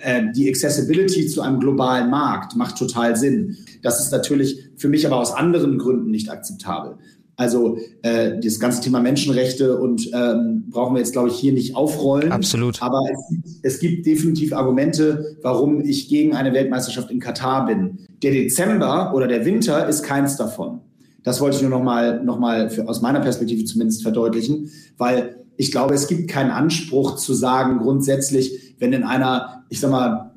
[0.00, 3.56] Äh, die Accessibility zu einem globalen Markt macht total Sinn.
[3.82, 6.98] Das ist natürlich für mich aber aus anderen Gründen nicht akzeptabel.
[7.36, 11.74] Also äh, das ganze Thema Menschenrechte und ähm, brauchen wir jetzt, glaube ich, hier nicht
[11.74, 12.30] aufrollen.
[12.30, 12.80] Absolut.
[12.80, 17.98] Aber es, es, gibt definitiv Argumente, warum ich gegen eine Weltmeisterschaft in Katar bin.
[18.22, 20.80] Der Dezember oder der Winter ist keins davon.
[21.24, 25.72] Das wollte ich nur nochmal noch mal für, aus meiner Perspektive zumindest verdeutlichen, weil ich
[25.72, 30.32] glaube, es gibt keinen Anspruch zu sagen, grundsätzlich, wenn in einer, ich sag mal,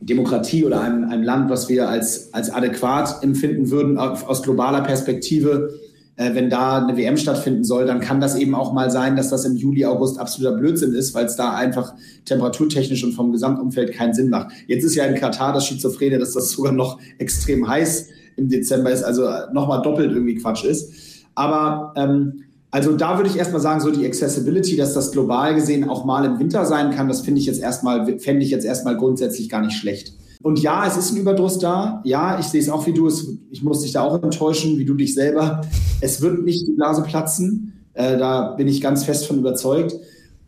[0.00, 5.74] Demokratie oder einem, einem Land, was wir als, als adäquat empfinden würden, aus globaler Perspektive,
[6.20, 9.30] äh, wenn da eine WM stattfinden soll, dann kann das eben auch mal sein, dass
[9.30, 11.94] das im Juli, August absoluter Blödsinn ist, weil es da einfach
[12.26, 14.48] temperaturtechnisch und vom Gesamtumfeld keinen Sinn macht.
[14.66, 18.90] Jetzt ist ja in Katar das Schizophrene, dass das sogar noch extrem heiß im Dezember
[18.90, 20.92] ist, also nochmal doppelt irgendwie Quatsch ist.
[21.34, 25.88] Aber ähm, also da würde ich erstmal sagen, so die Accessibility, dass das global gesehen
[25.88, 28.98] auch mal im Winter sein kann, das finde ich jetzt erstmal, fände ich jetzt erstmal
[28.98, 30.12] grundsätzlich gar nicht schlecht.
[30.42, 32.00] Und ja, es ist ein Überdruss da.
[32.04, 33.08] Ja, ich sehe es auch wie du.
[33.50, 35.60] ich muss dich da auch enttäuschen, wie du dich selber.
[36.00, 37.74] Es wird nicht die Blase platzen.
[37.92, 39.94] Äh, da bin ich ganz fest von überzeugt.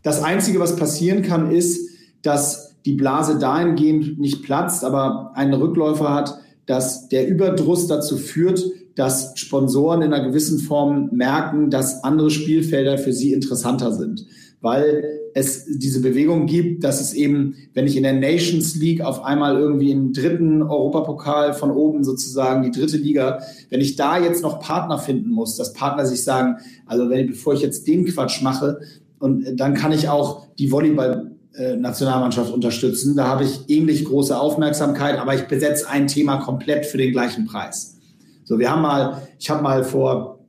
[0.01, 1.89] Das Einzige, was passieren kann, ist,
[2.23, 8.63] dass die Blase dahingehend nicht platzt, aber einen Rückläufer hat, dass der Überdruss dazu führt,
[8.95, 14.25] dass Sponsoren in einer gewissen Form merken, dass andere Spielfelder für sie interessanter sind.
[14.63, 15.03] Weil
[15.35, 19.55] es diese Bewegung gibt, dass es eben, wenn ich in der Nations League auf einmal
[19.57, 24.59] irgendwie im dritten Europapokal von oben sozusagen, die dritte Liga, wenn ich da jetzt noch
[24.59, 28.79] Partner finden muss, dass Partner sich sagen, also wenn, bevor ich jetzt den Quatsch mache,
[29.19, 31.33] und dann kann ich auch die Volleyball
[31.77, 33.15] Nationalmannschaft unterstützen.
[33.15, 37.45] Da habe ich ähnlich große Aufmerksamkeit, aber ich besetze ein Thema komplett für den gleichen
[37.45, 37.97] Preis.
[38.43, 40.39] So, wir haben mal, ich habe mal vor,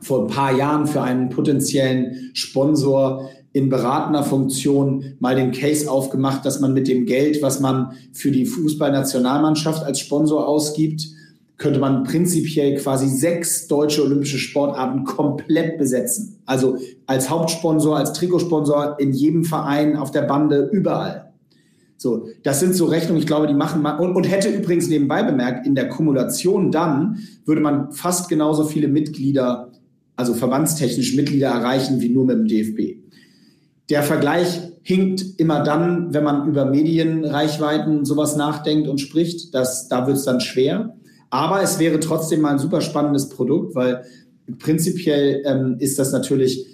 [0.00, 6.44] vor ein paar Jahren für einen potenziellen Sponsor in beratender Funktion mal den Case aufgemacht,
[6.44, 11.08] dass man mit dem Geld, was man für die Fußballnationalmannschaft als Sponsor ausgibt,
[11.56, 16.38] könnte man prinzipiell quasi sechs deutsche olympische Sportarten komplett besetzen.
[16.44, 21.32] Also als Hauptsponsor, als Trikotsponsor in jedem Verein, auf der Bande, überall.
[21.96, 25.22] So, das sind so Rechnungen, ich glaube, die machen man, und, und hätte übrigens nebenbei
[25.22, 29.72] bemerkt, in der Kumulation dann würde man fast genauso viele Mitglieder,
[30.14, 33.06] also verbandstechnisch Mitglieder erreichen, wie nur mit dem DFB.
[33.88, 39.54] Der Vergleich hinkt immer dann, wenn man über Medienreichweiten sowas nachdenkt und spricht.
[39.54, 40.96] Das, da wird es dann schwer.
[41.30, 44.04] Aber es wäre trotzdem mal ein super spannendes Produkt, weil
[44.58, 46.66] prinzipiell ähm, ist das natürlich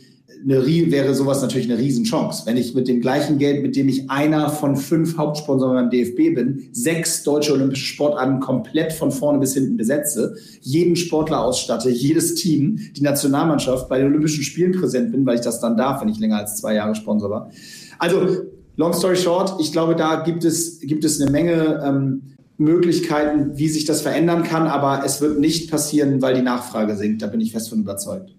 [0.45, 2.47] eine, wäre sowas natürlich eine Riesenchance.
[2.47, 6.35] Wenn ich mit dem gleichen Geld, mit dem ich einer von fünf Hauptsponsoren beim DFB
[6.35, 12.35] bin, sechs deutsche olympische Sportarten komplett von vorne bis hinten besetze, jeden Sportler ausstatte, jedes
[12.35, 16.09] Team, die Nationalmannschaft bei den Olympischen Spielen präsent bin, weil ich das dann darf, wenn
[16.09, 17.51] ich länger als zwei Jahre Sponsor war.
[17.99, 18.43] Also,
[18.77, 22.23] long story short, ich glaube, da gibt es, gibt es eine Menge ähm,
[22.59, 27.23] Möglichkeiten, wie sich das verändern kann, aber es wird nicht passieren, weil die Nachfrage sinkt.
[27.23, 28.35] Da bin ich fest von überzeugt.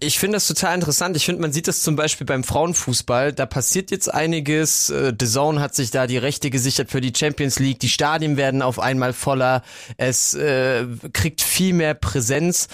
[0.00, 1.16] Ich finde das total interessant.
[1.16, 3.32] Ich finde, man sieht das zum Beispiel beim Frauenfußball.
[3.32, 4.90] Da passiert jetzt einiges.
[4.90, 7.80] Äh, The Zone hat sich da die Rechte gesichert für die Champions League.
[7.80, 9.62] Die Stadien werden auf einmal voller.
[9.96, 12.68] Es äh, kriegt viel mehr Präsenz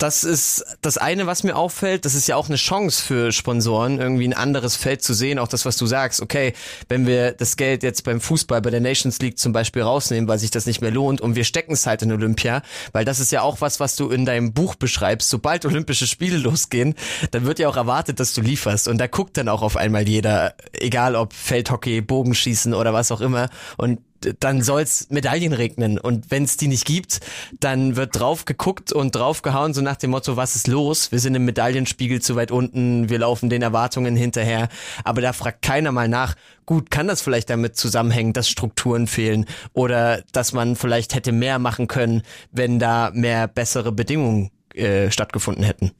[0.00, 2.06] das ist das eine, was mir auffällt.
[2.06, 5.38] Das ist ja auch eine Chance für Sponsoren, irgendwie ein anderes Feld zu sehen.
[5.38, 6.22] Auch das, was du sagst.
[6.22, 6.54] Okay,
[6.88, 10.38] wenn wir das Geld jetzt beim Fußball, bei der Nations League zum Beispiel rausnehmen, weil
[10.38, 13.30] sich das nicht mehr lohnt und wir stecken es halt in Olympia, weil das ist
[13.30, 15.28] ja auch was, was du in deinem Buch beschreibst.
[15.28, 16.94] Sobald Olympische Spiele losgehen,
[17.32, 18.88] dann wird ja auch erwartet, dass du lieferst.
[18.88, 23.20] Und da guckt dann auch auf einmal jeder, egal ob Feldhockey, Bogenschießen oder was auch
[23.20, 23.50] immer.
[23.76, 24.00] Und
[24.40, 25.98] dann soll's Medaillen regnen.
[25.98, 27.20] Und wenn es die nicht gibt,
[27.58, 31.12] dann wird drauf geguckt und drauf gehauen, so nach dem Motto, was ist los?
[31.12, 34.68] Wir sind im Medaillenspiegel zu weit unten, wir laufen den Erwartungen hinterher.
[35.04, 36.34] Aber da fragt keiner mal nach,
[36.66, 41.58] gut, kann das vielleicht damit zusammenhängen, dass Strukturen fehlen oder dass man vielleicht hätte mehr
[41.58, 45.92] machen können, wenn da mehr bessere Bedingungen äh, stattgefunden hätten?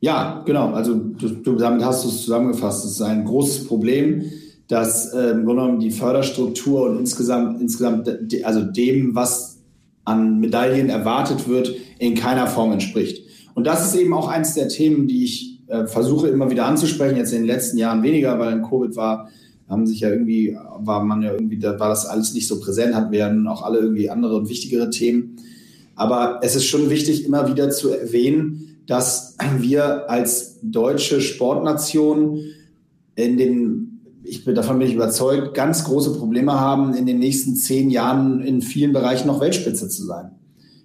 [0.00, 0.72] Ja, genau.
[0.72, 2.84] Also du, du damit hast du es zusammengefasst.
[2.84, 4.24] Es ist ein großes Problem
[4.68, 9.58] dass äh, im Grunde genommen die Förderstruktur und insgesamt, insgesamt de, also dem, was
[10.04, 13.24] an Medaillen erwartet wird, in keiner Form entspricht.
[13.54, 17.16] Und das ist eben auch eines der Themen, die ich äh, versuche immer wieder anzusprechen,
[17.16, 19.28] jetzt in den letzten Jahren weniger, weil in Covid war,
[19.68, 22.94] haben sich ja irgendwie, war man ja irgendwie, da war das alles nicht so präsent,
[22.94, 25.36] hatten wir ja nun auch alle irgendwie andere und wichtigere Themen.
[25.94, 32.40] Aber es ist schon wichtig, immer wieder zu erwähnen, dass wir als deutsche Sportnation
[33.14, 33.91] in den
[34.32, 38.40] ich bin, davon bin ich überzeugt, ganz große Probleme haben, in den nächsten zehn Jahren
[38.40, 40.30] in vielen Bereichen noch Weltspitze zu sein.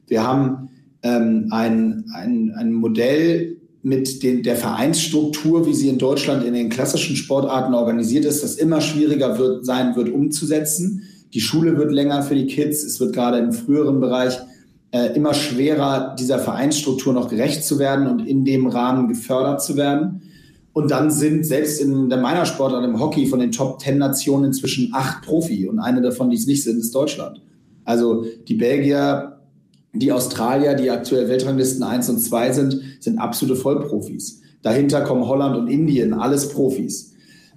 [0.05, 0.67] Wir haben
[1.01, 6.67] ähm, ein, ein, ein Modell mit den, der Vereinsstruktur, wie sie in Deutschland in den
[6.67, 11.03] klassischen Sportarten organisiert ist, das immer schwieriger wird, sein wird umzusetzen.
[11.33, 12.83] Die Schule wird länger für die Kids.
[12.83, 14.37] Es wird gerade im früheren Bereich
[14.91, 19.77] äh, immer schwerer, dieser Vereinsstruktur noch gerecht zu werden und in dem Rahmen gefördert zu
[19.77, 20.21] werden.
[20.77, 24.43] Und dann sind selbst in der meiner Sportart im Hockey von den Top Ten Nationen
[24.43, 27.41] inzwischen acht Profi und eine davon, die es nicht sind, ist Deutschland.
[27.83, 29.39] Also die Belgier,
[29.93, 34.43] die Australier, die aktuell Weltranglisten eins und zwei sind, sind absolute Vollprofis.
[34.61, 37.15] Dahinter kommen Holland und Indien, alles Profis.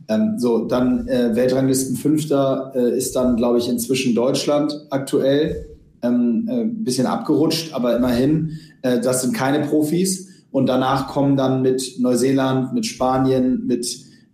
[0.09, 5.67] Ähm, so, dann äh, Weltranglisten Fünfter äh, ist dann, glaube ich, inzwischen Deutschland aktuell.
[6.01, 10.30] Ähm, äh, bisschen abgerutscht, aber immerhin, äh, das sind keine Profis.
[10.51, 13.87] Und danach kommen dann mit Neuseeland, mit Spanien, mit,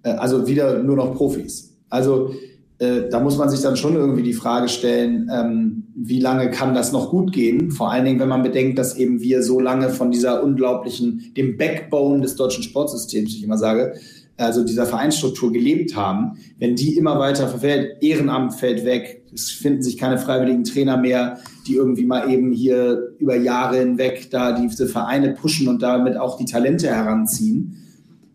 [0.02, 1.76] äh, also wieder nur noch Profis.
[1.88, 2.30] Also
[2.78, 6.74] äh, da muss man sich dann schon irgendwie die Frage stellen, ähm, wie lange kann
[6.74, 7.70] das noch gut gehen?
[7.70, 11.56] Vor allen Dingen, wenn man bedenkt, dass eben wir so lange von dieser unglaublichen, dem
[11.56, 13.94] Backbone des deutschen Sportsystems, wie ich immer sage,
[14.36, 19.82] also dieser Vereinsstruktur gelebt haben, wenn die immer weiter verfällt, Ehrenamt fällt weg, es finden
[19.82, 24.86] sich keine freiwilligen Trainer mehr, die irgendwie mal eben hier über Jahre hinweg da diese
[24.86, 27.76] Vereine pushen und damit auch die Talente heranziehen.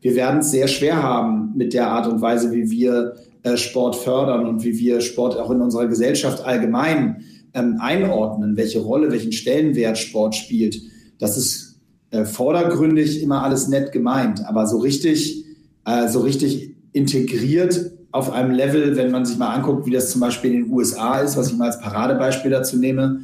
[0.02, 3.96] Wir werden es sehr schwer haben mit der Art und Weise, wie wir äh, Sport
[3.96, 9.32] fördern und wie wir Sport auch in unserer Gesellschaft allgemein ähm, einordnen, welche Rolle, welchen
[9.32, 10.82] Stellenwert Sport spielt.
[11.20, 11.80] Das ist
[12.12, 15.46] äh, vordergründig immer alles nett gemeint, aber so richtig,
[15.86, 20.22] äh, so richtig integriert auf einem Level, wenn man sich mal anguckt, wie das zum
[20.22, 23.22] Beispiel in den USA ist, was ich mal als Paradebeispiel dazu nehme,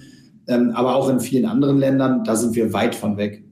[0.47, 3.43] ähm, aber auch in vielen anderen Ländern, da sind wir weit von weg.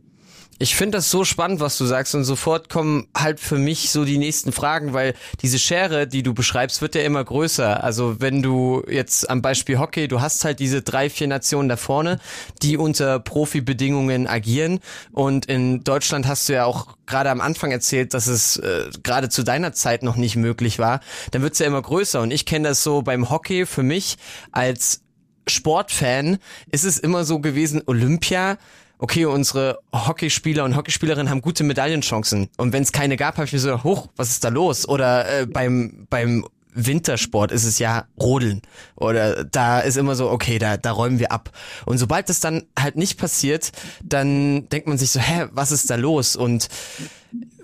[0.58, 4.06] Ich finde das so spannend, was du sagst und sofort kommen halt für mich so
[4.06, 7.84] die nächsten Fragen, weil diese Schere, die du beschreibst, wird ja immer größer.
[7.84, 11.76] Also wenn du jetzt am Beispiel Hockey, du hast halt diese drei, vier Nationen da
[11.76, 12.22] vorne,
[12.62, 14.80] die unter Profibedingungen agieren.
[15.12, 19.28] Und in Deutschland hast du ja auch gerade am Anfang erzählt, dass es äh, gerade
[19.28, 22.22] zu deiner Zeit noch nicht möglich war, dann wird's ja immer größer.
[22.22, 24.16] Und ich kenne das so beim Hockey für mich.
[24.54, 25.02] Als
[25.48, 26.38] Sportfan
[26.72, 28.58] ist es immer so gewesen, Olympia,
[29.00, 32.50] okay, unsere Hockeyspieler und Hockeyspielerinnen haben gute Medaillenchancen.
[32.58, 34.88] Und wenn es keine gab, habe ich mir so, hoch, was ist da los?
[34.88, 38.62] Oder äh, beim, beim Wintersport ist es ja Rodeln.
[38.96, 41.52] Oder da ist immer so, okay, da, da räumen wir ab.
[41.86, 43.72] Und sobald das dann halt nicht passiert,
[44.04, 46.36] dann denkt man sich so, hä, was ist da los?
[46.36, 46.68] Und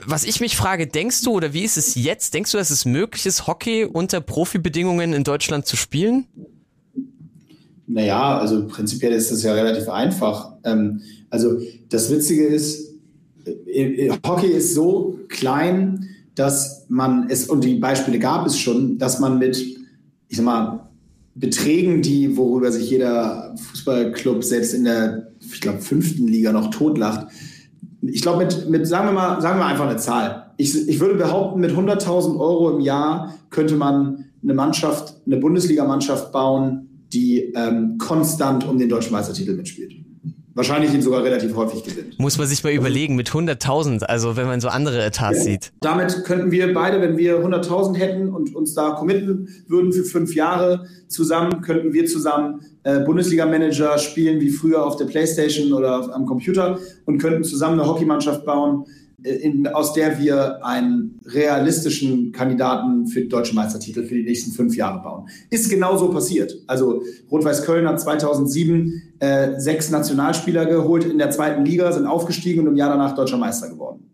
[0.03, 2.33] was ich mich frage, denkst du oder wie ist es jetzt?
[2.33, 6.25] Denkst du, dass es möglich ist, Hockey unter Profibedingungen in Deutschland zu spielen?
[7.93, 10.53] Naja, also prinzipiell ist das ja relativ einfach.
[10.63, 12.93] Ähm, also das Witzige ist,
[13.45, 18.97] äh, äh, Hockey ist so klein, dass man es, und die Beispiele gab es schon,
[18.97, 20.87] dass man mit, ich sag mal,
[21.35, 27.27] Beträgen, die, worüber sich jeder Fußballclub selbst in der, ich glaube, fünften Liga noch totlacht.
[28.01, 30.53] Ich glaube, mit, mit, sagen wir mal, sagen wir einfach eine Zahl.
[30.55, 36.31] Ich, ich würde behaupten, mit 100.000 Euro im Jahr könnte man eine Mannschaft, eine Bundesligamannschaft
[36.31, 39.93] bauen, die ähm, konstant um den deutschen Meistertitel mitspielt.
[40.53, 42.19] wahrscheinlich ihn sogar relativ häufig gewinnt.
[42.19, 45.43] Muss man sich mal überlegen, mit 100.000, also wenn man so andere Etats ja.
[45.43, 45.71] sieht.
[45.79, 50.35] Damit könnten wir beide, wenn wir 100.000 hätten und uns da committen würden für fünf
[50.35, 56.25] Jahre zusammen, könnten wir zusammen äh, Bundesliga-Manager spielen wie früher auf der Playstation oder am
[56.25, 58.85] Computer und könnten zusammen eine Hockeymannschaft bauen,
[59.23, 64.75] in, aus der wir einen realistischen Kandidaten für den deutschen Meistertitel für die nächsten fünf
[64.75, 65.27] Jahre bauen.
[65.49, 66.55] Ist genauso passiert.
[66.67, 72.61] Also Rot-Weiß Köln hat 2007 äh, sechs Nationalspieler geholt in der zweiten Liga, sind aufgestiegen
[72.61, 74.11] und im Jahr danach deutscher Meister geworden.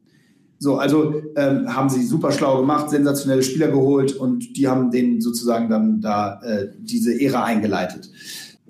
[0.59, 5.21] So, also ähm, haben sie super schlau gemacht, sensationelle Spieler geholt und die haben denen
[5.21, 8.09] sozusagen dann da äh, diese Ära eingeleitet.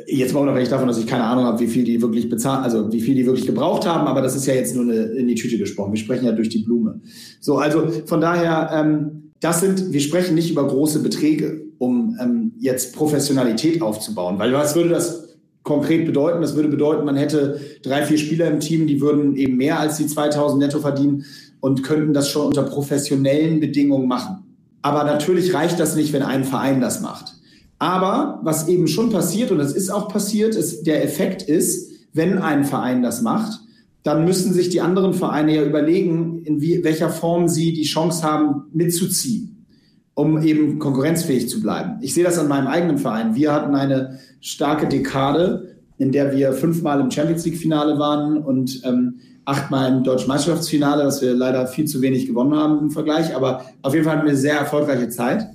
[0.05, 2.91] Jetzt mal unabhängig davon, dass ich keine Ahnung habe, wie viel die wirklich bezahlt, also
[2.91, 5.35] wie viel die wirklich gebraucht haben, aber das ist ja jetzt nur eine, in die
[5.35, 5.91] Tüte gesprochen.
[5.91, 7.01] Wir sprechen ja durch die Blume.
[7.39, 12.53] So, also von daher, ähm, das sind, wir sprechen nicht über große Beträge, um ähm,
[12.59, 15.27] jetzt Professionalität aufzubauen, weil was würde das
[15.63, 16.41] konkret bedeuten?
[16.41, 19.97] Das würde bedeuten, man hätte drei, vier Spieler im Team, die würden eben mehr als
[19.97, 21.25] die 2000 netto verdienen
[21.59, 24.43] und könnten das schon unter professionellen Bedingungen machen.
[24.81, 27.36] Aber natürlich reicht das nicht, wenn ein Verein das macht.
[27.79, 32.39] Aber was eben schon passiert, und das ist auch passiert, ist, der Effekt ist, wenn
[32.39, 33.59] ein Verein das macht,
[34.03, 38.23] dann müssen sich die anderen Vereine ja überlegen, in wie, welcher Form sie die Chance
[38.23, 39.65] haben, mitzuziehen,
[40.13, 41.97] um eben konkurrenzfähig zu bleiben.
[42.01, 43.35] Ich sehe das an meinem eigenen Verein.
[43.35, 49.19] Wir hatten eine starke Dekade, in der wir fünfmal im Champions League-Finale waren und ähm,
[49.45, 53.35] achtmal im deutschen Meisterschaftsfinale, was wir leider viel zu wenig gewonnen haben im Vergleich.
[53.35, 55.47] Aber auf jeden Fall hatten wir eine sehr erfolgreiche Zeit.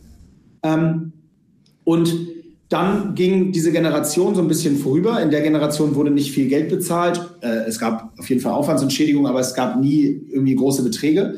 [0.62, 1.12] Ähm,
[1.85, 2.14] und
[2.68, 5.20] dann ging diese Generation so ein bisschen vorüber.
[5.20, 7.20] In der Generation wurde nicht viel Geld bezahlt.
[7.43, 11.35] Äh, es gab auf jeden Fall Aufwandsentschädigungen, aber es gab nie irgendwie große Beträge.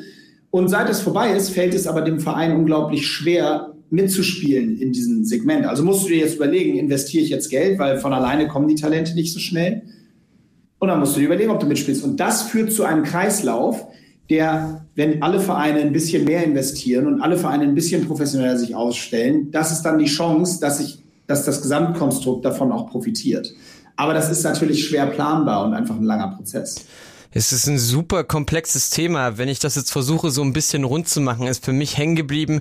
[0.50, 5.24] Und seit es vorbei ist, fällt es aber dem Verein unglaublich schwer, mitzuspielen in diesem
[5.24, 5.66] Segment.
[5.66, 8.74] Also musst du dir jetzt überlegen, investiere ich jetzt Geld, weil von alleine kommen die
[8.74, 9.82] Talente nicht so schnell.
[10.78, 12.04] Und dann musst du dir überlegen, ob du mitspielst.
[12.04, 13.86] Und das führt zu einem Kreislauf,
[14.30, 18.74] der, wenn alle Vereine ein bisschen mehr investieren und alle Vereine ein bisschen professioneller sich
[18.74, 23.52] ausstellen, das ist dann die Chance, dass sich, dass das Gesamtkonstrukt davon auch profitiert.
[23.96, 26.86] Aber das ist natürlich schwer planbar und einfach ein langer Prozess.
[27.32, 29.38] Es ist ein super komplexes Thema.
[29.38, 32.16] Wenn ich das jetzt versuche, so ein bisschen rund zu machen, ist für mich hängen
[32.16, 32.60] geblieben,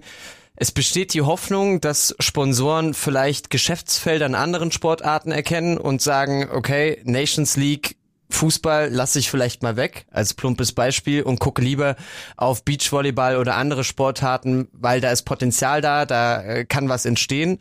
[0.55, 7.01] es besteht die Hoffnung, dass Sponsoren vielleicht Geschäftsfelder in anderen Sportarten erkennen und sagen, okay,
[7.05, 7.95] Nations League
[8.29, 11.95] Fußball lasse ich vielleicht mal weg als plumpes Beispiel und gucke lieber
[12.35, 17.59] auf Beachvolleyball oder andere Sportarten, weil da ist Potenzial da, da äh, kann was entstehen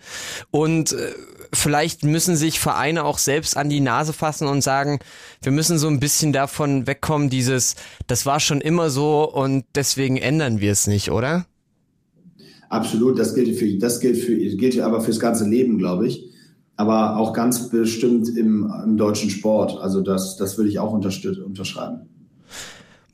[0.50, 1.12] und äh,
[1.52, 5.00] vielleicht müssen sich Vereine auch selbst an die Nase fassen und sagen,
[5.42, 10.16] wir müssen so ein bisschen davon wegkommen, dieses, das war schon immer so und deswegen
[10.16, 11.44] ändern wir es nicht, oder?
[12.70, 16.31] Absolut, das gilt für, das gilt für, gilt aber fürs ganze Leben, glaube ich
[16.82, 19.80] aber auch ganz bestimmt im, im deutschen Sport.
[19.80, 22.08] Also das, das würde ich auch unterschreiben.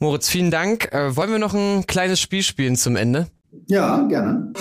[0.00, 0.90] Moritz, vielen Dank.
[0.92, 3.26] Äh, wollen wir noch ein kleines Spiel spielen zum Ende?
[3.66, 4.52] Ja, gerne.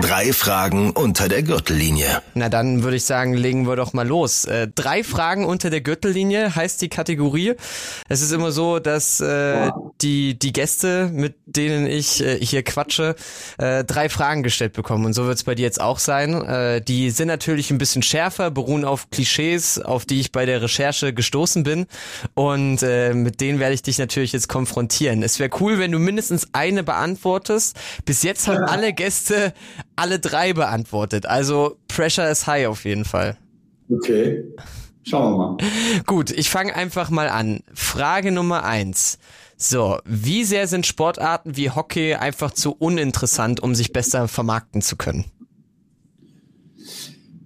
[0.00, 2.22] Drei Fragen unter der Gürtellinie.
[2.34, 4.46] Na dann würde ich sagen, legen wir doch mal los.
[4.46, 7.54] Äh, drei Fragen unter der Gürtellinie heißt die Kategorie.
[8.08, 9.70] Es ist immer so, dass äh,
[10.00, 13.16] die, die Gäste, mit denen ich äh, hier quatsche,
[13.58, 15.04] äh, drei Fragen gestellt bekommen.
[15.04, 16.42] Und so wird es bei dir jetzt auch sein.
[16.42, 20.62] Äh, die sind natürlich ein bisschen schärfer, beruhen auf Klischees, auf die ich bei der
[20.62, 21.86] Recherche gestoßen bin.
[22.34, 25.22] Und äh, mit denen werde ich dich natürlich jetzt konfrontieren.
[25.22, 27.76] Es wäre cool, wenn du mindestens eine beantwortest.
[28.06, 29.52] Bis jetzt haben alle Gäste
[29.96, 31.26] alle drei beantwortet.
[31.26, 33.36] Also Pressure is high auf jeden Fall.
[33.90, 34.44] Okay.
[35.04, 35.56] Schauen wir mal.
[36.06, 37.60] Gut, ich fange einfach mal an.
[37.74, 39.18] Frage Nummer eins.
[39.56, 44.96] So, wie sehr sind Sportarten wie Hockey einfach zu uninteressant, um sich besser vermarkten zu
[44.96, 45.24] können?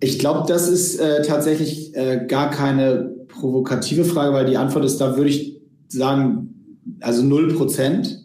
[0.00, 4.98] Ich glaube, das ist äh, tatsächlich äh, gar keine provokative Frage, weil die Antwort ist,
[4.98, 6.54] da würde ich sagen,
[7.00, 8.18] also null Prozent,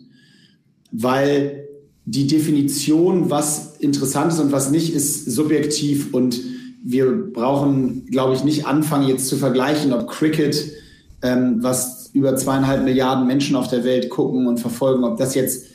[0.91, 1.67] weil
[2.11, 6.37] die Definition, was interessant ist und was nicht, ist subjektiv und
[6.83, 10.73] wir brauchen, glaube ich, nicht anfangen jetzt zu vergleichen, ob Cricket,
[11.21, 15.67] ähm, was über zweieinhalb Milliarden Menschen auf der Welt gucken und verfolgen, ob das jetzt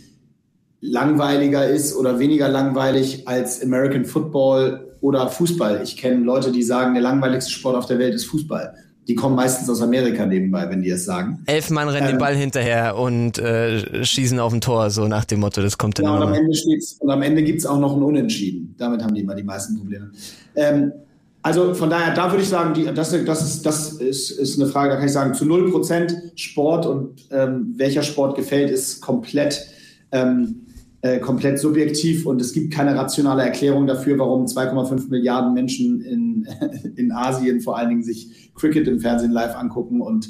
[0.82, 5.80] langweiliger ist oder weniger langweilig als American Football oder Fußball.
[5.82, 8.74] Ich kenne Leute, die sagen, der langweiligste Sport auf der Welt ist Fußball
[9.08, 11.40] die kommen meistens aus Amerika nebenbei, wenn die es sagen.
[11.46, 15.24] Elf Mann rennen ähm, den Ball hinterher und äh, schießen auf ein Tor, so nach
[15.24, 17.78] dem Motto, das kommt dann ja, und am Ende steht's, und am Ende gibt's auch
[17.78, 18.74] noch ein Unentschieden.
[18.78, 20.10] Damit haben die immer die meisten Probleme.
[20.56, 20.92] Ähm,
[21.42, 24.68] also von daher, da würde ich sagen, die, das, das, ist, das ist, ist eine
[24.68, 29.68] Frage, da kann ich sagen, zu 0% Sport und ähm, welcher Sport gefällt, ist komplett
[30.10, 30.65] ähm,
[31.06, 36.48] äh, komplett subjektiv und es gibt keine rationale Erklärung dafür, warum 2,5 Milliarden Menschen in,
[36.96, 40.28] in Asien vor allen Dingen sich Cricket im Fernsehen live angucken und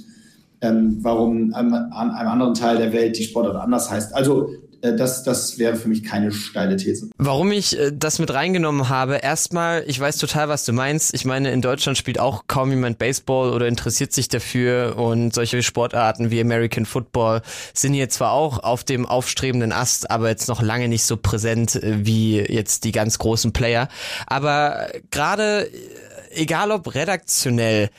[0.60, 4.14] ähm, warum an, einem anderen Teil der Welt die Sportart anders heißt.
[4.14, 4.50] Also
[4.92, 7.10] das, das wäre für mich keine steile These.
[7.16, 11.14] Warum ich äh, das mit reingenommen habe, erstmal, ich weiß total, was du meinst.
[11.14, 15.62] Ich meine, in Deutschland spielt auch kaum jemand Baseball oder interessiert sich dafür und solche
[15.62, 17.42] Sportarten wie American Football
[17.74, 21.76] sind hier zwar auch auf dem aufstrebenden Ast, aber jetzt noch lange nicht so präsent
[21.76, 23.88] äh, wie jetzt die ganz großen Player.
[24.26, 25.70] Aber gerade,
[26.30, 27.90] egal ob redaktionell,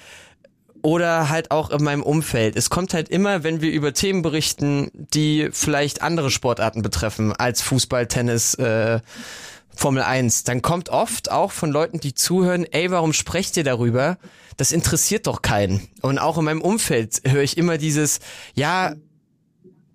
[0.87, 2.55] oder halt auch in meinem Umfeld.
[2.55, 7.61] Es kommt halt immer, wenn wir über Themen berichten, die vielleicht andere Sportarten betreffen als
[7.61, 9.01] Fußball, Tennis, äh,
[9.75, 14.17] Formel 1, dann kommt oft auch von Leuten, die zuhören, ey, warum sprecht ihr darüber?
[14.55, 15.89] Das interessiert doch keinen.
[16.03, 18.21] Und auch in meinem Umfeld höre ich immer dieses,
[18.55, 18.95] ja,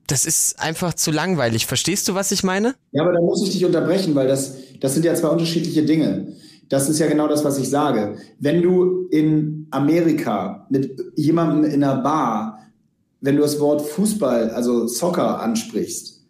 [0.08, 1.64] das ist einfach zu langweilig.
[1.64, 2.74] Verstehst du, was ich meine?
[2.90, 6.34] Ja, aber da muss ich dich unterbrechen, weil das, das sind ja zwei unterschiedliche Dinge.
[6.72, 8.16] Das ist ja genau das, was ich sage.
[8.40, 12.60] Wenn du in Amerika mit jemandem in einer Bar,
[13.20, 16.24] wenn du das Wort Fußball, also Soccer ansprichst,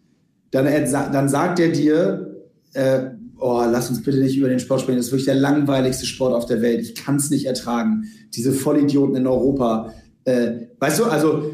[0.51, 3.03] dann, dann sagt er dir, äh,
[3.39, 6.33] oh, lass uns bitte nicht über den Sport sprechen, das ist wirklich der langweiligste Sport
[6.33, 6.81] auf der Welt.
[6.81, 8.03] Ich kann es nicht ertragen.
[8.33, 9.93] Diese Vollidioten in Europa.
[10.25, 11.51] Äh, weißt du, also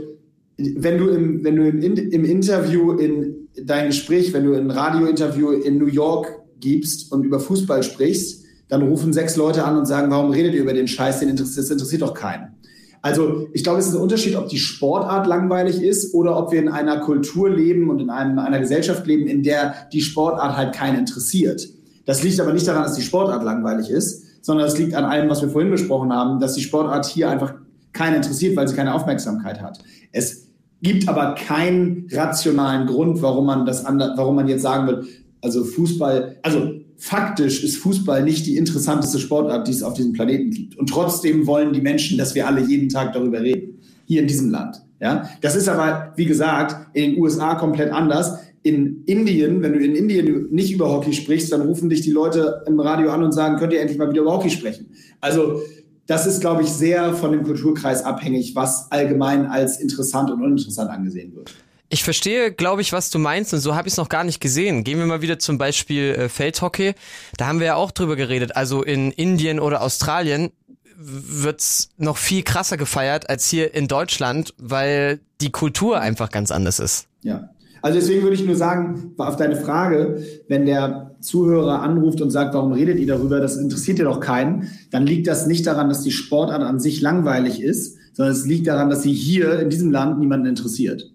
[0.57, 5.51] wenn du im, wenn du im, im Interview in dein Gespräch, wenn du ein Radiointerview
[5.51, 10.09] in New York gibst und über Fußball sprichst, dann rufen sechs Leute an und sagen,
[10.11, 12.55] warum redet ihr über den Scheiß, den interessiert, das interessiert doch keinen.
[13.01, 16.59] Also ich glaube, es ist ein Unterschied, ob die Sportart langweilig ist oder ob wir
[16.59, 20.73] in einer Kultur leben und in einem, einer Gesellschaft leben, in der die Sportart halt
[20.73, 21.67] keinen interessiert.
[22.05, 25.29] Das liegt aber nicht daran, dass die Sportart langweilig ist, sondern es liegt an allem,
[25.29, 27.53] was wir vorhin besprochen haben, dass die Sportart hier einfach
[27.93, 29.79] keinen interessiert, weil sie keine Aufmerksamkeit hat.
[30.11, 30.47] Es
[30.81, 35.05] gibt aber keinen rationalen Grund, warum man das anders, warum man jetzt sagen wird,
[35.41, 40.51] also Fußball, also faktisch ist Fußball nicht die interessanteste Sportart, die es auf diesem Planeten
[40.51, 40.77] gibt.
[40.77, 43.79] Und trotzdem wollen die Menschen, dass wir alle jeden Tag darüber reden.
[44.05, 44.81] Hier in diesem Land.
[44.99, 48.37] Ja, das ist aber, wie gesagt, in den USA komplett anders.
[48.63, 52.63] In Indien, wenn du in Indien nicht über Hockey sprichst, dann rufen dich die Leute
[52.67, 54.87] im Radio an und sagen, könnt ihr endlich mal wieder über Hockey sprechen.
[55.21, 55.61] Also,
[56.05, 60.89] das ist, glaube ich, sehr von dem Kulturkreis abhängig, was allgemein als interessant und uninteressant
[60.89, 61.53] angesehen wird.
[61.91, 64.39] Ich verstehe, glaube ich, was du meinst und so habe ich es noch gar nicht
[64.39, 64.83] gesehen.
[64.83, 66.93] Gehen wir mal wieder zum Beispiel äh, Feldhockey.
[67.37, 68.55] Da haben wir ja auch drüber geredet.
[68.55, 70.51] Also in Indien oder Australien
[70.99, 76.79] wird's noch viel krasser gefeiert als hier in Deutschland, weil die Kultur einfach ganz anders
[76.79, 77.07] ist.
[77.23, 77.49] Ja.
[77.81, 82.53] Also deswegen würde ich nur sagen, auf deine Frage, wenn der Zuhörer anruft und sagt,
[82.53, 86.01] warum redet ihr darüber, das interessiert ihr doch keinen, dann liegt das nicht daran, dass
[86.01, 89.91] die Sportart an sich langweilig ist, sondern es liegt daran, dass sie hier in diesem
[89.91, 91.09] Land niemanden interessiert.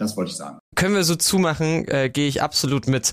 [0.00, 0.58] Das wollte ich sagen.
[0.76, 3.12] Können wir so zumachen, äh, gehe ich absolut mit.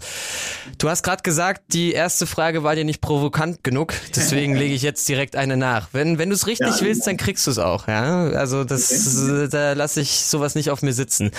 [0.78, 4.84] Du hast gerade gesagt, die erste Frage war dir nicht provokant genug, deswegen lege ich
[4.84, 5.90] jetzt direkt eine nach.
[5.92, 7.90] Wenn, wenn du es richtig ja, willst, dann kriegst du es auch.
[7.90, 8.30] Ja?
[8.30, 8.90] Also das,
[9.22, 9.50] okay.
[9.52, 11.32] da lasse ich sowas nicht auf mir sitzen.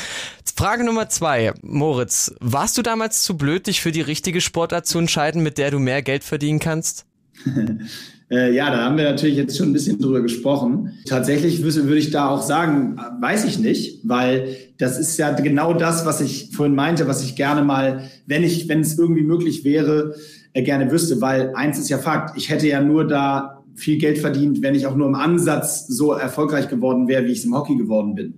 [0.55, 4.99] Frage Nummer zwei, Moritz, warst du damals zu blöd, dich für die richtige Sportart zu
[4.99, 7.07] entscheiden, mit der du mehr Geld verdienen kannst?
[8.30, 10.92] Äh, ja, da haben wir natürlich jetzt schon ein bisschen drüber gesprochen.
[11.06, 16.04] Tatsächlich würde ich da auch sagen, weiß ich nicht, weil das ist ja genau das,
[16.04, 20.14] was ich vorhin meinte, was ich gerne mal, wenn ich, wenn es irgendwie möglich wäre,
[20.52, 24.18] äh, gerne wüsste, weil eins ist ja Fakt, ich hätte ja nur da viel Geld
[24.18, 27.54] verdient, wenn ich auch nur im Ansatz so erfolgreich geworden wäre, wie ich es im
[27.54, 28.34] Hockey geworden bin.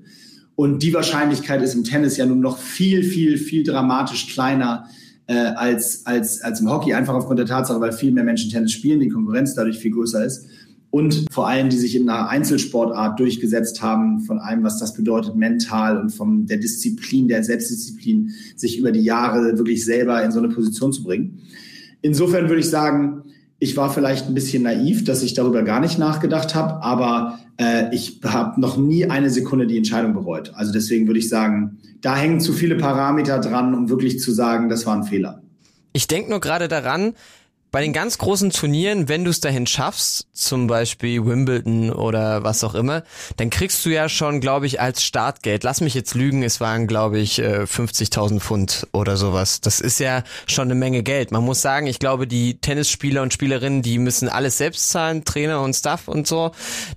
[0.54, 4.84] Und die Wahrscheinlichkeit ist im Tennis ja nun noch viel, viel, viel dramatisch kleiner,
[5.30, 8.72] äh, als, als, als im Hockey, einfach aufgrund der Tatsache, weil viel mehr Menschen Tennis
[8.72, 10.46] spielen, die Konkurrenz dadurch viel größer ist.
[10.90, 15.36] Und vor allem, die sich in einer Einzelsportart durchgesetzt haben, von allem, was das bedeutet,
[15.36, 20.40] mental und von der Disziplin, der Selbstdisziplin, sich über die Jahre wirklich selber in so
[20.40, 21.38] eine Position zu bringen.
[22.02, 23.22] Insofern würde ich sagen,
[23.60, 27.94] ich war vielleicht ein bisschen naiv, dass ich darüber gar nicht nachgedacht habe, aber äh,
[27.94, 30.52] ich habe noch nie eine Sekunde die Entscheidung bereut.
[30.54, 34.70] Also deswegen würde ich sagen, da hängen zu viele Parameter dran, um wirklich zu sagen,
[34.70, 35.42] das war ein Fehler.
[35.92, 37.12] Ich denke nur gerade daran,
[37.70, 42.64] bei den ganz großen Turnieren, wenn du es dahin schaffst, zum Beispiel Wimbledon oder was
[42.64, 43.04] auch immer,
[43.36, 46.86] dann kriegst du ja schon, glaube ich, als Startgeld, lass mich jetzt lügen, es waren,
[46.86, 49.60] glaube ich, 50.000 äh, Pfund oder sowas.
[49.60, 51.30] Das ist ja schon eine Menge Geld.
[51.30, 55.60] Man muss sagen, ich glaube, die Tennisspieler und Spielerinnen, die müssen alles selbst zahlen, Trainer
[55.62, 56.52] und Staff und so.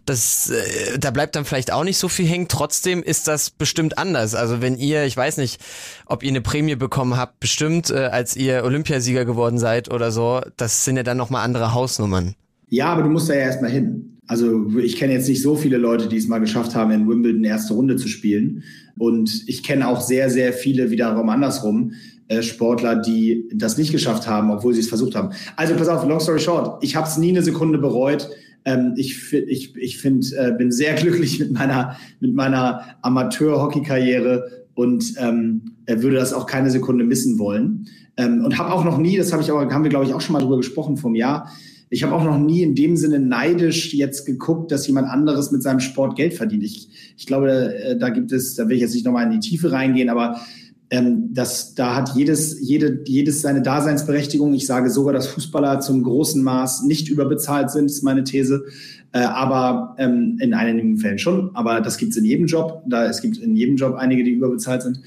[0.05, 2.47] Das, äh, da bleibt dann vielleicht auch nicht so viel hängen.
[2.47, 4.35] Trotzdem ist das bestimmt anders.
[4.35, 5.61] Also wenn ihr, ich weiß nicht,
[6.05, 10.41] ob ihr eine Prämie bekommen habt, bestimmt, äh, als ihr Olympiasieger geworden seid oder so,
[10.63, 12.35] das sind ja dann nochmal andere Hausnummern.
[12.69, 14.17] Ja, aber du musst da ja erstmal hin.
[14.27, 17.43] Also ich kenne jetzt nicht so viele Leute, die es mal geschafft haben, in Wimbledon
[17.43, 18.63] erste Runde zu spielen.
[18.97, 21.91] Und ich kenne auch sehr, sehr viele wiederum andersrum,
[22.29, 25.31] äh, Sportler, die das nicht geschafft haben, obwohl sie es versucht haben.
[25.57, 28.29] Also pass auf, long story short, ich habe es nie eine Sekunde bereut.
[28.63, 35.13] Ähm, ich ich, ich find, äh, bin sehr glücklich mit meiner, mit meiner Amateur-Hockey-Karriere und
[35.17, 37.87] ähm, würde das auch keine Sekunde missen wollen.
[38.17, 40.21] Ähm, und habe auch noch nie, das habe ich aber, haben wir glaube ich auch
[40.21, 41.49] schon mal drüber gesprochen vom Jahr,
[41.93, 45.61] ich habe auch noch nie in dem Sinne neidisch jetzt geguckt, dass jemand anderes mit
[45.61, 46.63] seinem Sport Geld verdient.
[46.63, 49.47] Ich, ich glaube, äh, da gibt es, da will ich jetzt nicht nochmal in die
[49.47, 50.41] Tiefe reingehen, aber
[50.89, 54.55] ähm, das, da hat jedes, jede, jedes seine Daseinsberechtigung.
[54.55, 58.65] Ich sage sogar, dass Fußballer zum großen Maß nicht überbezahlt sind, ist meine These.
[59.13, 61.55] Äh, aber ähm, in einigen Fällen schon.
[61.55, 62.81] Aber das gibt es in jedem Job.
[62.87, 64.99] Da, es gibt in jedem Job einige, die überbezahlt sind.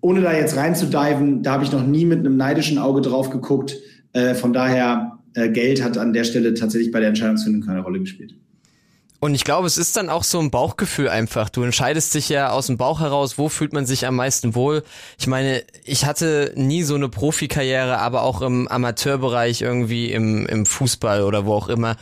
[0.00, 3.76] Ohne da jetzt reinzudiven, da habe ich noch nie mit einem neidischen Auge drauf geguckt.
[4.12, 8.00] Äh, von daher äh, Geld hat an der Stelle tatsächlich bei der Entscheidungsfindung keine Rolle
[8.00, 8.34] gespielt.
[9.24, 11.48] Und ich glaube, es ist dann auch so ein Bauchgefühl einfach.
[11.48, 14.84] Du entscheidest dich ja aus dem Bauch heraus, wo fühlt man sich am meisten wohl.
[15.18, 20.66] Ich meine, ich hatte nie so eine Profikarriere, aber auch im Amateurbereich irgendwie im, im
[20.66, 21.96] Fußball oder wo auch immer.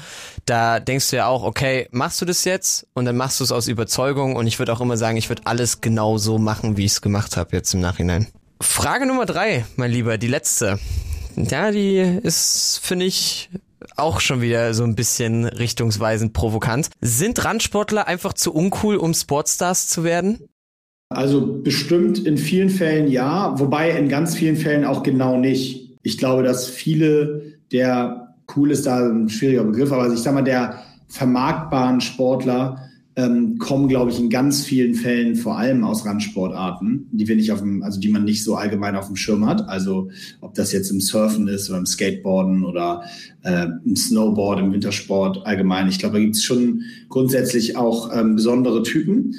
[0.47, 2.89] Da denkst du ja auch, okay, machst du das jetzt?
[2.93, 4.35] Und dann machst du es aus Überzeugung.
[4.35, 7.03] Und ich würde auch immer sagen, ich würde alles genau so machen, wie ich es
[7.03, 8.27] gemacht habe jetzt im Nachhinein.
[8.61, 10.81] Frage Nummer drei, mein Lieber, die letzte
[11.37, 13.49] ja, die ist, finde ich,
[13.97, 16.89] auch schon wieder so ein bisschen richtungsweisend provokant.
[17.01, 20.49] Sind Randsportler einfach zu uncool, um Sportstars zu werden?
[21.11, 25.99] Also bestimmt in vielen Fällen ja, wobei in ganz vielen Fällen auch genau nicht.
[26.03, 30.43] Ich glaube, dass viele der cool ist da ein schwieriger Begriff, aber ich sag mal,
[30.43, 37.09] der vermarktbaren Sportler ähm, kommen, glaube ich, in ganz vielen Fällen vor allem aus Randsportarten,
[37.13, 39.69] die wir nicht auf dem, also die man nicht so allgemein auf dem Schirm hat.
[39.69, 40.09] Also
[40.41, 43.03] ob das jetzt im Surfen ist oder im Skateboarden oder
[43.43, 45.89] äh, im Snowboard, im Wintersport allgemein.
[45.89, 49.35] Ich glaube, da gibt es schon grundsätzlich auch ähm, besondere Typen.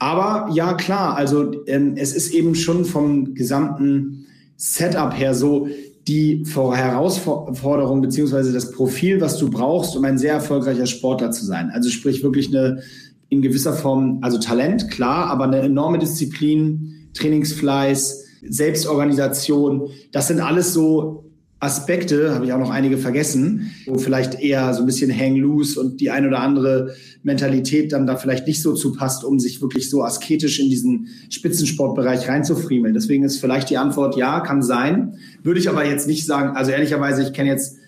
[0.00, 5.68] Aber ja, klar, also ähm, es ist eben schon vom gesamten Setup her so,
[6.08, 11.70] die Herausforderung beziehungsweise das Profil, was du brauchst, um ein sehr erfolgreicher Sportler zu sein.
[11.72, 12.82] Also sprich wirklich eine
[13.32, 20.74] in gewisser Form, also Talent, klar, aber eine enorme Disziplin, Trainingsfleiß, Selbstorganisation, das sind alles
[20.74, 25.36] so Aspekte, habe ich auch noch einige vergessen, wo vielleicht eher so ein bisschen hang
[25.36, 29.62] loose und die ein oder andere Mentalität dann da vielleicht nicht so zupasst, um sich
[29.62, 32.92] wirklich so asketisch in diesen Spitzensportbereich reinzufriemeln.
[32.92, 35.14] Deswegen ist vielleicht die Antwort ja, kann sein.
[35.42, 37.78] Würde ich aber jetzt nicht sagen, also ehrlicherweise, ich kenne jetzt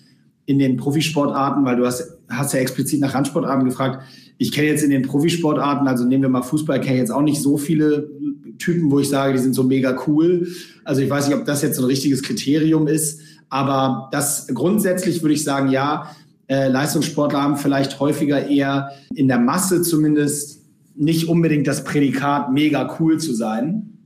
[0.47, 4.05] in den Profisportarten, weil du hast, hast ja explizit nach Randsportarten gefragt,
[4.39, 7.23] ich kenne jetzt in den Profisportarten, also nehmen wir mal Fußball, kenne ich jetzt auch
[7.23, 8.11] nicht so viele
[8.59, 10.49] Typen, wo ich sage, die sind so mega cool.
[10.85, 15.35] Also ich weiß nicht, ob das jetzt ein richtiges Kriterium ist, aber das grundsätzlich würde
[15.35, 16.11] ich sagen, ja,
[16.47, 20.63] äh, Leistungssportler haben vielleicht häufiger eher in der Masse zumindest
[20.97, 23.99] nicht unbedingt das Prädikat mega cool zu sein,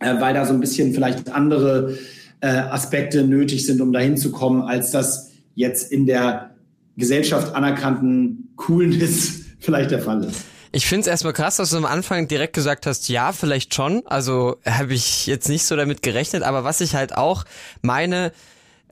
[0.00, 1.96] äh, weil da so ein bisschen vielleicht andere
[2.40, 6.50] äh, Aspekte nötig sind, um dahin zu kommen, als das jetzt in der
[6.96, 10.42] Gesellschaft anerkannten Coolness vielleicht der Fall ist.
[10.72, 14.02] Ich finde es erstmal krass, dass du am Anfang direkt gesagt hast, ja, vielleicht schon.
[14.06, 17.44] Also habe ich jetzt nicht so damit gerechnet, aber was ich halt auch
[17.82, 18.32] meine,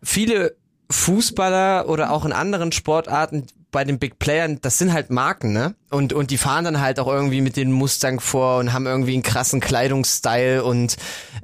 [0.03, 0.57] viele
[0.91, 5.75] Fußballer oder auch in anderen Sportarten bei den Big Playern, das sind halt Marken, ne?
[5.91, 9.13] Und, und die fahren dann halt auch irgendwie mit den Mustang vor und haben irgendwie
[9.13, 10.97] einen krassen Kleidungsstyle und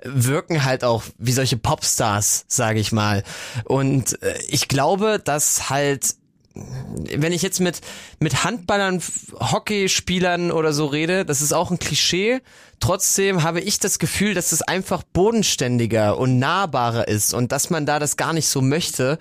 [0.03, 3.23] wirken halt auch wie solche Popstars, sage ich mal.
[3.65, 6.17] Und äh, ich glaube, dass halt
[6.55, 7.81] wenn ich jetzt mit,
[8.21, 9.01] mit Handballern,
[9.41, 12.41] Hockeyspielern oder so rede, das ist auch ein Klischee.
[12.79, 17.87] Trotzdem habe ich das Gefühl, dass es einfach bodenständiger und nahbarer ist und dass man
[17.87, 19.19] da das gar nicht so möchte,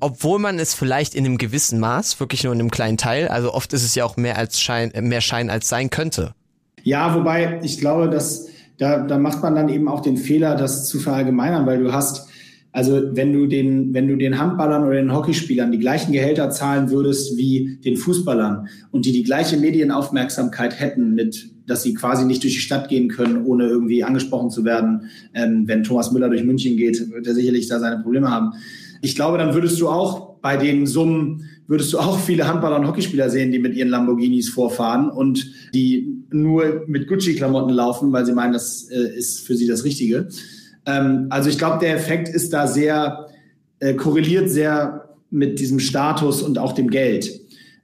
[0.00, 3.52] obwohl man es vielleicht in einem gewissen Maß, wirklich nur in einem kleinen Teil, also
[3.52, 6.34] oft ist es ja auch mehr als Schein, mehr Schein als sein könnte.
[6.82, 8.46] Ja, wobei ich glaube, dass
[8.78, 12.28] da, da macht man dann eben auch den Fehler, das zu verallgemeinern, weil du hast
[12.76, 16.90] also wenn du den, wenn du den Handballern oder den Hockeyspielern die gleichen Gehälter zahlen
[16.90, 22.42] würdest wie den Fußballern und die die gleiche Medienaufmerksamkeit hätten, mit, dass sie quasi nicht
[22.42, 26.44] durch die Stadt gehen können, ohne irgendwie angesprochen zu werden, ähm, wenn Thomas Müller durch
[26.44, 28.52] München geht, wird er sicherlich da seine Probleme haben.
[29.00, 32.86] Ich glaube, dann würdest du auch bei den Summen würdest du auch viele Handballer und
[32.86, 38.32] Hockeyspieler sehen, die mit ihren Lamborghinis vorfahren und die nur mit Gucci-Klamotten laufen, weil sie
[38.32, 40.28] meinen, das äh, ist für sie das Richtige.
[40.86, 43.26] Ähm, also ich glaube, der Effekt ist da sehr,
[43.80, 47.40] äh, korreliert sehr mit diesem Status und auch dem Geld.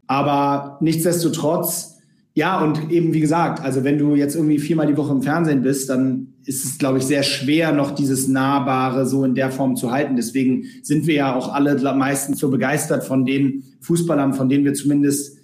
[0.06, 1.98] Aber nichtsdestotrotz,
[2.34, 5.62] ja, und eben wie gesagt, also wenn du jetzt irgendwie viermal die Woche im Fernsehen
[5.62, 9.76] bist, dann ist es, glaube ich, sehr schwer, noch dieses Nahbare so in der Form
[9.76, 10.16] zu halten.
[10.16, 14.74] Deswegen sind wir ja auch alle meistens so begeistert von den Fußballern, von denen wir
[14.74, 15.38] zumindest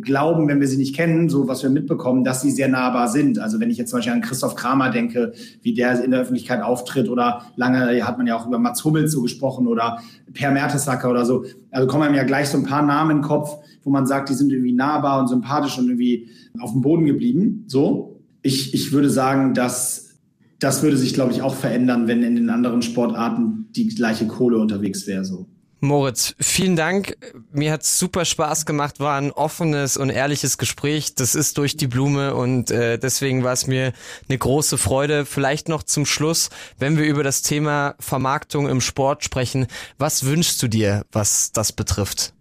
[0.00, 3.38] glauben, wenn wir sie nicht kennen, so was wir mitbekommen, dass sie sehr nahbar sind.
[3.38, 6.62] Also wenn ich jetzt zum Beispiel an Christoph Kramer denke, wie der in der Öffentlichkeit
[6.62, 10.00] auftritt oder lange hat man ja auch über Mats Hummels so gesprochen oder
[10.32, 11.44] Per Mertesacker oder so.
[11.70, 14.30] Also kommen einem ja gleich so ein paar Namen in den Kopf, wo man sagt,
[14.30, 16.28] die sind irgendwie nahbar und sympathisch und irgendwie
[16.58, 17.64] auf dem Boden geblieben.
[17.66, 18.20] So.
[18.40, 20.12] Ich, ich würde sagen, dass
[20.58, 24.58] das würde sich, glaube ich, auch verändern, wenn in den anderen Sportarten die gleiche Kohle
[24.58, 25.24] unterwegs wäre.
[25.24, 25.48] So.
[25.84, 27.16] Moritz, vielen Dank.
[27.52, 31.16] Mir hat's super Spaß gemacht, war ein offenes und ehrliches Gespräch.
[31.16, 33.92] Das ist durch die Blume und äh, deswegen war es mir
[34.28, 35.24] eine große Freude.
[35.24, 39.66] Vielleicht noch zum Schluss, wenn wir über das Thema Vermarktung im Sport sprechen,
[39.98, 42.32] was wünschst du dir, was das betrifft?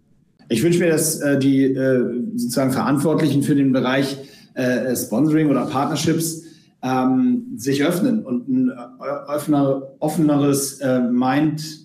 [0.50, 2.00] Ich wünsche mir, dass äh, die äh,
[2.36, 4.18] sozusagen Verantwortlichen für den Bereich
[4.54, 6.44] äh, Sponsoring oder Partnerships
[6.84, 11.82] ähm, sich öffnen und ein äh, offener, offeneres äh, Mind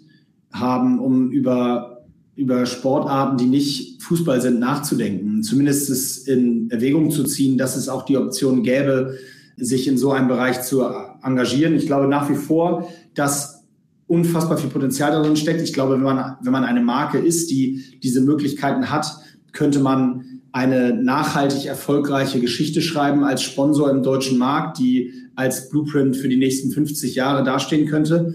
[0.58, 2.04] haben, um über,
[2.34, 5.42] über Sportarten, die nicht Fußball sind, nachzudenken.
[5.42, 9.16] Zumindest es in Erwägung zu ziehen, dass es auch die Option gäbe,
[9.56, 10.82] sich in so einem Bereich zu
[11.22, 11.74] engagieren.
[11.74, 13.64] Ich glaube nach wie vor, dass
[14.06, 15.62] unfassbar viel Potenzial darin steckt.
[15.62, 19.06] Ich glaube, wenn man, wenn man eine Marke ist, die diese Möglichkeiten hat,
[19.52, 26.16] könnte man eine nachhaltig erfolgreiche Geschichte schreiben als Sponsor im deutschen Markt, die als Blueprint
[26.16, 28.34] für die nächsten 50 Jahre dastehen könnte.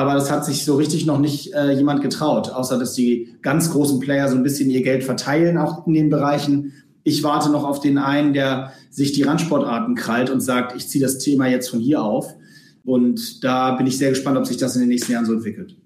[0.00, 3.70] Aber das hat sich so richtig noch nicht äh, jemand getraut, außer dass die ganz
[3.70, 6.72] großen Player so ein bisschen ihr Geld verteilen, auch in den Bereichen.
[7.04, 11.04] Ich warte noch auf den einen, der sich die Randsportarten krallt und sagt, ich ziehe
[11.04, 12.34] das Thema jetzt von hier auf.
[12.82, 15.76] Und da bin ich sehr gespannt, ob sich das in den nächsten Jahren so entwickelt.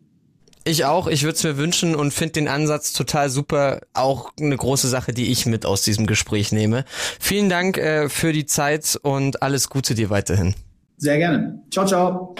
[0.62, 3.80] Ich auch, ich würde es mir wünschen und finde den Ansatz total super.
[3.94, 6.84] Auch eine große Sache, die ich mit aus diesem Gespräch nehme.
[7.18, 10.54] Vielen Dank äh, für die Zeit und alles Gute dir weiterhin.
[10.98, 11.60] Sehr gerne.
[11.72, 12.36] Ciao, ciao.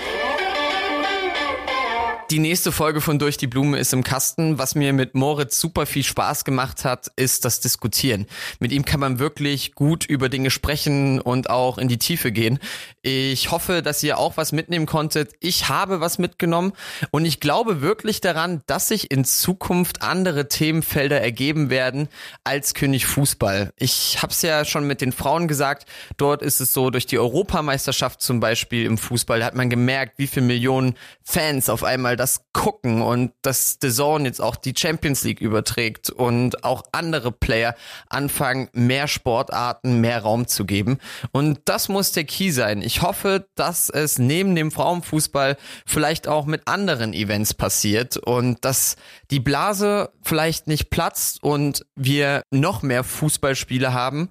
[2.30, 4.56] Die nächste Folge von Durch die Blume ist im Kasten.
[4.56, 8.26] Was mir mit Moritz super viel Spaß gemacht hat, ist das Diskutieren.
[8.60, 12.58] Mit ihm kann man wirklich gut über Dinge sprechen und auch in die Tiefe gehen.
[13.06, 15.32] Ich hoffe, dass ihr auch was mitnehmen konntet.
[15.40, 16.72] Ich habe was mitgenommen
[17.10, 22.08] und ich glaube wirklich daran, dass sich in Zukunft andere Themenfelder ergeben werden
[22.44, 23.72] als König Fußball.
[23.76, 25.86] Ich habe es ja schon mit den Frauen gesagt.
[26.16, 30.26] Dort ist es so, durch die Europameisterschaft zum Beispiel im Fußball hat man gemerkt, wie
[30.26, 34.74] viele Millionen Fans auf einmal mal das gucken und dass The Zone jetzt auch die
[34.76, 37.74] Champions League überträgt und auch andere Player
[38.08, 40.98] anfangen, mehr Sportarten, mehr Raum zu geben.
[41.32, 42.82] Und das muss der Key sein.
[42.82, 48.96] Ich hoffe, dass es neben dem Frauenfußball vielleicht auch mit anderen Events passiert und dass
[49.30, 54.30] die Blase vielleicht nicht platzt und wir noch mehr Fußballspiele haben,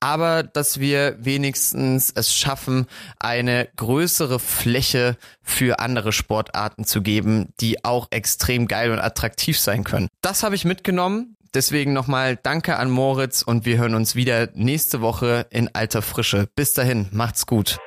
[0.00, 2.86] aber dass wir wenigstens es schaffen,
[3.18, 9.84] eine größere Fläche für andere Sportarten zu geben, die auch extrem geil und attraktiv sein
[9.84, 10.08] können.
[10.20, 11.36] Das habe ich mitgenommen.
[11.54, 16.48] Deswegen nochmal Danke an Moritz und wir hören uns wieder nächste Woche in alter Frische.
[16.56, 17.78] Bis dahin, macht's gut.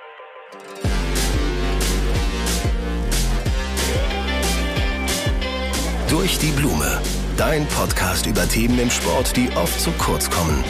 [6.18, 6.99] Durch die Blume.
[7.38, 10.63] Dein Podcast über Themen im Sport, die oft zu kurz kommen.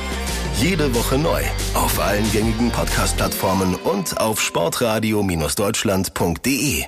[0.59, 1.41] Jede Woche neu.
[1.73, 6.87] Auf allen gängigen Podcast-Plattformen und auf sportradio-deutschland.de.